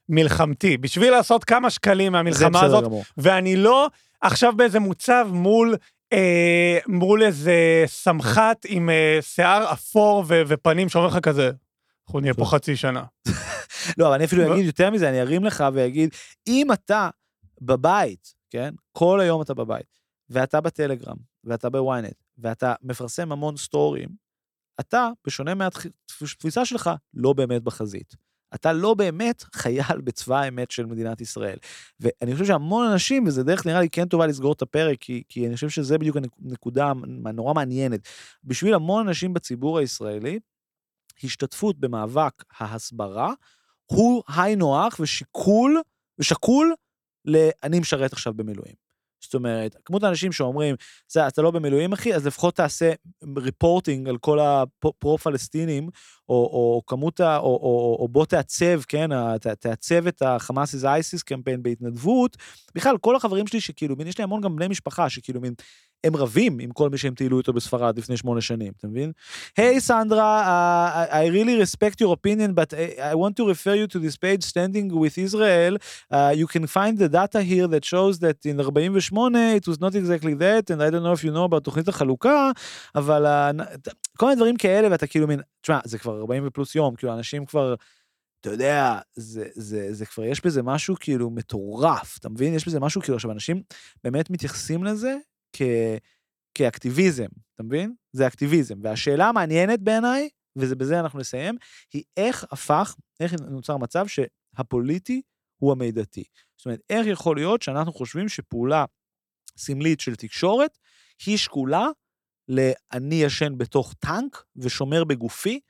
מלחמתי, 0.09 0.77
בשביל 0.77 1.11
לעשות 1.11 1.44
כמה 1.44 1.70
שקלים 1.70 2.12
מהמלחמה 2.12 2.61
הזאת. 2.62 2.85
ואני 3.16 3.57
לא 3.57 3.88
עכשיו 4.20 4.53
באיזה 4.57 4.81
מוצב 4.81 5.29
מול, 5.33 5.77
אה, 6.12 6.79
מול 6.87 7.22
איזה 7.22 7.85
סמח"ט 7.87 8.66
עם 8.68 8.90
אה, 8.90 9.18
שיער 9.20 9.72
אפור 9.72 10.25
ו- 10.27 10.42
ופנים 10.46 10.88
שאומר 10.88 11.07
לך 11.07 11.18
כזה, 11.18 11.51
אנחנו 12.09 12.20
נהיה 12.20 12.35
פה 12.35 12.44
חצי 12.44 12.77
שנה. 12.77 13.03
לא, 13.99 14.07
אבל 14.07 14.14
אני 14.14 14.25
אפילו 14.25 14.42
לא. 14.49 14.55
אגיד 14.55 14.66
יותר 14.66 14.90
מזה, 14.90 15.09
אני 15.09 15.21
ארים 15.21 15.45
לך 15.45 15.64
ואגיד, 15.75 16.11
אם 16.47 16.73
אתה 16.73 17.11
בבית, 17.61 18.35
כן? 18.51 18.75
כל 18.92 19.21
היום 19.21 19.42
אתה 19.42 19.55
בבית, 19.55 19.99
ואתה 20.31 20.61
בטלגרם, 20.61 21.16
ואתה 21.45 21.71
בוויינט, 21.71 22.14
ואתה 22.38 22.75
מפרסם 22.83 23.33
המון 23.33 23.57
סטורים, 23.57 24.09
אתה, 24.81 25.09
בשונה 25.27 25.55
מהתפיסה 25.55 26.64
שלך, 26.64 26.90
לא 27.14 27.33
באמת 27.33 27.62
בחזית. 27.62 28.14
אתה 28.55 28.73
לא 28.73 28.95
באמת 28.95 29.42
חייל 29.55 30.01
בצבא 30.05 30.40
האמת 30.40 30.71
של 30.71 30.87
מדינת 30.87 31.21
ישראל. 31.21 31.57
ואני 32.01 32.33
חושב 32.33 32.45
שהמון 32.45 32.87
אנשים, 32.87 33.27
וזה 33.27 33.42
דרך 33.42 33.66
נראה 33.66 33.81
לי 33.81 33.90
כן 33.90 34.09
טובה 34.09 34.27
לסגור 34.27 34.53
את 34.53 34.62
הפרק, 34.62 34.99
כי, 35.01 35.23
כי 35.29 35.47
אני 35.47 35.55
חושב 35.55 35.68
שזה 35.68 35.99
בדיוק 35.99 36.16
הנקודה 36.16 36.92
הנורא 37.25 37.55
מעניינת. 37.55 38.01
בשביל 38.45 38.75
המון 38.75 39.09
אנשים 39.09 39.35
בציבור 39.35 39.79
הישראלי, 39.79 40.38
השתתפות 41.25 41.81
במאבק 41.81 42.45
ההסברה 42.59 43.33
הוא 43.93 44.23
היינו 44.37 44.81
הך 44.87 44.97
ושיקול, 45.01 45.81
ושקול 46.19 46.75
ל"אני 47.25 47.81
משרת 47.81 48.13
עכשיו 48.13 48.33
במילואים". 48.35 48.75
זאת 49.25 49.35
אומרת, 49.35 49.77
כמות 49.85 50.03
האנשים 50.03 50.33
שאומרים, 50.33 50.77
"זה, 51.13 51.29
אתה 51.29 51.43
לא 51.43 51.51
במילואים 51.51 51.93
אחי, 51.93 52.15
אז 52.15 52.27
לפחות 52.27 52.57
תעשה 52.57 52.93
ריפורטינג 53.37 54.09
על 54.09 54.19
כל 54.19 54.39
הפרו-פלסטינים, 54.41 55.89
או, 56.29 56.35
או 56.35 56.83
כמות 56.87 57.21
ה... 57.21 57.37
או, 57.37 57.43
או, 57.45 57.97
או 58.01 58.09
בוא 58.09 58.27
תעצב, 58.27 58.83
כן, 58.89 59.11
ת- 59.39 59.47
תעצב 59.47 60.07
את 60.07 60.23
החמאס 60.23 60.75
איזה 60.75 60.89
אייסיס 60.89 61.23
קמפיין 61.23 61.63
בהתנדבות. 61.63 62.37
בכלל, 62.75 62.99
כל 62.99 63.17
החברים 63.17 63.47
שלי 63.47 63.61
שכאילו, 63.61 63.97
מין, 63.97 64.07
יש 64.07 64.19
לי 64.19 64.25
המון 64.25 64.41
גם 64.41 64.57
בני 64.57 64.69
משפחה 64.69 65.11
שכאילו 65.11 65.41
מין, 65.41 65.55
הם 66.05 66.17
רבים 66.17 66.59
עם 66.59 66.71
כל 66.71 66.91
מי 66.91 66.99
שהם 66.99 67.15
טיילו 67.15 67.38
איתו 67.38 67.53
בספרד 67.53 67.99
לפני 67.99 68.17
שמונה 68.17 68.41
שנים, 68.41 68.73
אתה 68.79 68.88
מבין? 68.88 69.12
היי 69.57 69.81
סנדרה, 69.81 71.07
uh, 71.09 71.12
I 71.12 71.29
really 71.33 71.57
respect 71.65 72.01
your 72.01 72.12
opinion, 72.12 72.55
but 72.55 72.75
I 73.12 73.15
want 73.15 73.37
to 73.37 73.45
refer 73.53 73.75
you 73.75 73.87
to 73.87 73.99
this 73.99 74.17
page 74.17 74.43
standing 74.45 74.88
with 74.93 75.19
Israel. 75.19 75.77
Uh, 76.12 76.33
you 76.41 76.47
can 76.47 76.67
find 76.67 76.99
the 76.99 77.09
data 77.09 77.41
here 77.43 77.67
that 77.69 77.85
shows 77.85 78.19
that 78.19 78.38
in 78.45 78.62
48 78.62 79.57
it 79.57 79.67
was 79.67 79.81
not 79.81 79.95
exactly 79.95 80.35
that, 80.35 80.71
and 80.71 80.83
I 80.83 80.91
don't 80.91 81.03
know 81.03 81.12
if 81.12 81.25
you 81.25 81.33
know 81.33 81.45
about 81.45 81.65
תוכנית 81.65 81.88
החלוקה, 81.88 82.51
אבל 82.95 83.27
uh, 83.27 83.91
כל 84.17 84.27
מיני 84.27 84.37
דברים 84.37 84.57
כאלה, 84.57 84.88
ואתה 84.91 85.07
כאילו 85.07 85.27
מין, 85.27 85.41
תשמע, 85.61 85.79
זה 85.85 85.99
כבר 85.99 86.21
40 86.21 86.43
ופלוס 86.47 86.75
יום, 86.75 86.95
כאילו 86.95 87.15
אנשים 87.15 87.47
כבר... 87.47 87.75
אתה 88.41 88.51
יודע, 88.51 88.99
זה, 89.15 89.45
זה, 89.55 89.95
זה 89.95 90.07
כבר, 90.07 90.25
יש 90.25 90.47
בזה 90.47 90.62
משהו 90.62 90.97
כאילו 91.01 91.31
מטורף, 91.31 92.19
אתה 92.19 92.29
מבין? 92.29 92.55
יש 92.55 92.69
בזה 92.69 92.81
משהו 92.81 93.01
כאילו, 93.01 93.17
עכשיו, 93.17 93.31
אנשים 93.33 93.62
באמת 94.05 94.31
מתייחסים 94.31 94.85
לזה 94.85 95.17
כאקטיביזם, 96.55 97.27
אתה 97.55 97.62
מבין? 97.62 97.95
זה 98.12 98.27
אקטיביזם. 98.27 98.75
והשאלה 98.83 99.29
המעניינת 99.29 99.81
בעיניי, 99.81 100.29
ובזה 100.57 101.01
אנחנו 101.01 101.19
נסיים, 101.19 101.57
היא 101.93 102.03
איך 102.17 102.45
הפך, 102.51 102.97
איך 103.21 103.33
נוצר 103.33 103.77
מצב 103.77 104.07
שהפוליטי 104.07 105.23
הוא 105.62 105.73
המידתי. 105.73 106.25
זאת 106.57 106.67
אומרת, 106.67 106.81
איך 106.91 107.07
יכול 107.07 107.37
להיות 107.37 107.62
שאנחנו 107.62 107.93
חושבים 107.93 108.29
שפעולה 108.29 108.85
סמלית 109.57 110.01
של 110.01 110.17
תקשורת 110.17 110.79
היא 111.27 111.37
שקולה 111.37 111.87
ל"אני 112.49 113.15
ישן 113.15 113.59
בתוך 113.59 113.95
טנק 113.99 114.45
ושומר 114.57 115.05
בגופי" 115.05 115.61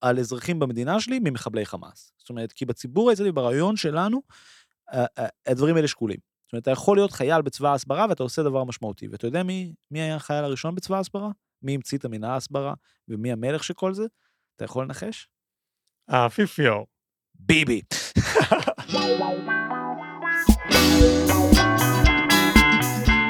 על 0.00 0.18
אזרחים 0.18 0.58
במדינה 0.58 1.00
שלי 1.00 1.18
ממחבלי 1.18 1.66
חמאס. 1.66 2.12
זאת 2.18 2.30
אומרת, 2.30 2.52
כי 2.52 2.64
בציבור 2.64 3.10
הישראלי, 3.10 3.32
ברעיון 3.32 3.76
שלנו, 3.76 4.22
הדברים 5.46 5.76
האלה 5.76 5.88
שקולים. 5.88 6.31
זאת 6.52 6.54
אומרת, 6.54 6.62
אתה 6.62 6.70
יכול 6.70 6.96
להיות 6.96 7.12
חייל 7.12 7.42
בצבא 7.42 7.68
ההסברה 7.68 8.06
ואתה 8.08 8.22
עושה 8.22 8.42
דבר 8.42 8.64
משמעותי. 8.64 9.08
ואתה 9.08 9.26
יודע 9.26 9.42
מי, 9.42 9.72
מי 9.90 10.00
היה 10.00 10.16
החייל 10.16 10.44
הראשון 10.44 10.74
בצבא 10.74 10.96
ההסברה? 10.96 11.28
מי 11.62 11.74
המציא 11.74 11.98
את 11.98 12.04
המנהל 12.04 12.30
ההסברה? 12.30 12.74
ומי 13.08 13.32
המלך 13.32 13.64
של 13.64 13.74
כל 13.74 13.94
זה? 13.94 14.04
אתה 14.56 14.64
יכול 14.64 14.84
לנחש? 14.84 15.28
האפיפיור. 16.08 16.86
ביבי. 17.34 17.80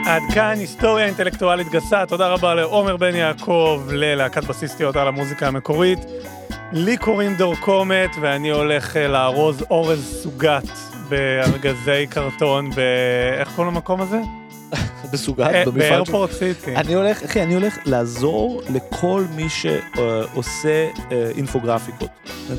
עד 0.07 0.23
כאן 0.35 0.55
היסטוריה 0.59 1.07
אינטלקטואלית 1.07 1.69
גסה, 1.69 2.07
תודה 2.07 2.29
רבה 2.29 2.55
לעומר 2.55 2.97
בן 2.97 3.15
יעקב, 3.15 3.83
ללהקת 3.93 4.45
בסיסטיות 4.45 4.97
על 4.97 5.09
המוזיקה 5.09 5.49
המקורית. 5.49 5.99
לי 6.73 6.97
קוראים 6.97 7.35
דור 7.35 7.57
קומט, 7.57 8.11
ואני 8.21 8.51
הולך 8.51 8.97
אה, 8.97 9.09
לארוז 9.09 9.63
אורז 9.71 10.21
סוגת 10.23 10.92
בארגזי 11.13 12.07
קרטון 12.11 12.71
ב... 12.71 12.79
איך 13.39 13.53
קוראים 13.57 13.75
למקום 13.75 14.01
הזה? 14.01 14.21
בסוגת, 15.13 15.41
אה, 15.41 15.65
במפעל. 15.65 15.73
באיירפורט 15.73 16.31
סיטי. 16.33 16.77
אני 16.77 16.95
הולך, 16.95 17.23
אחי, 17.23 17.43
אני 17.43 17.55
הולך 17.55 17.79
לעזור 17.85 18.63
לכל 18.69 19.25
מי 19.37 19.47
שעושה 19.49 20.89
אה, 21.13 21.31
אינפוגרפיקות. 21.37 22.09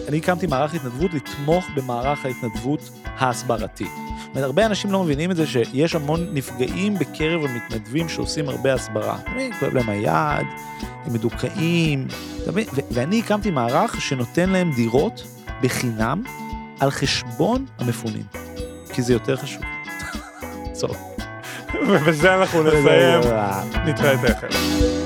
אני 0.08 0.18
הקמתי 0.18 0.48
מערך 0.48 0.74
התנדבות 0.74 1.14
לתמוך 1.14 1.66
במערך 1.76 2.26
ההתנדבות 2.26 2.90
ההסברתי. 3.06 3.88
אומרת, 4.30 4.44
הרבה 4.44 4.66
אנשים 4.66 4.92
לא 4.92 5.04
מבינים 5.04 5.32
את 5.32 5.36
זה 5.36 5.48
שיש 5.48 5.96
המון 5.96 6.28
נפגעים 6.34 7.00
בקרב 7.00 7.42
המתנדבים 7.46 8.10
שעושים 8.10 8.50
הרבה 8.50 8.74
הסברה. 8.74 9.18
כואב 9.60 9.74
להם 9.74 9.90
היד, 9.90 10.48
הם 11.06 11.14
מדוכאים, 11.14 12.08
ואני 12.92 13.20
הקמתי 13.20 13.52
מערך 13.52 14.02
שנותן 14.02 14.50
להם 14.50 14.72
דירות 14.76 15.24
בחינם 15.62 16.24
על 16.84 16.92
חשבון 16.92 17.66
המפונים. 17.80 18.24
כי 18.94 19.02
זה 19.02 19.14
יותר 19.14 19.36
חשוב. 19.36 19.62
ובזה 21.88 22.36
אנחנו 22.36 22.64
נסיים, 22.68 23.20
נתראה 23.86 24.18
תכף. 24.28 25.03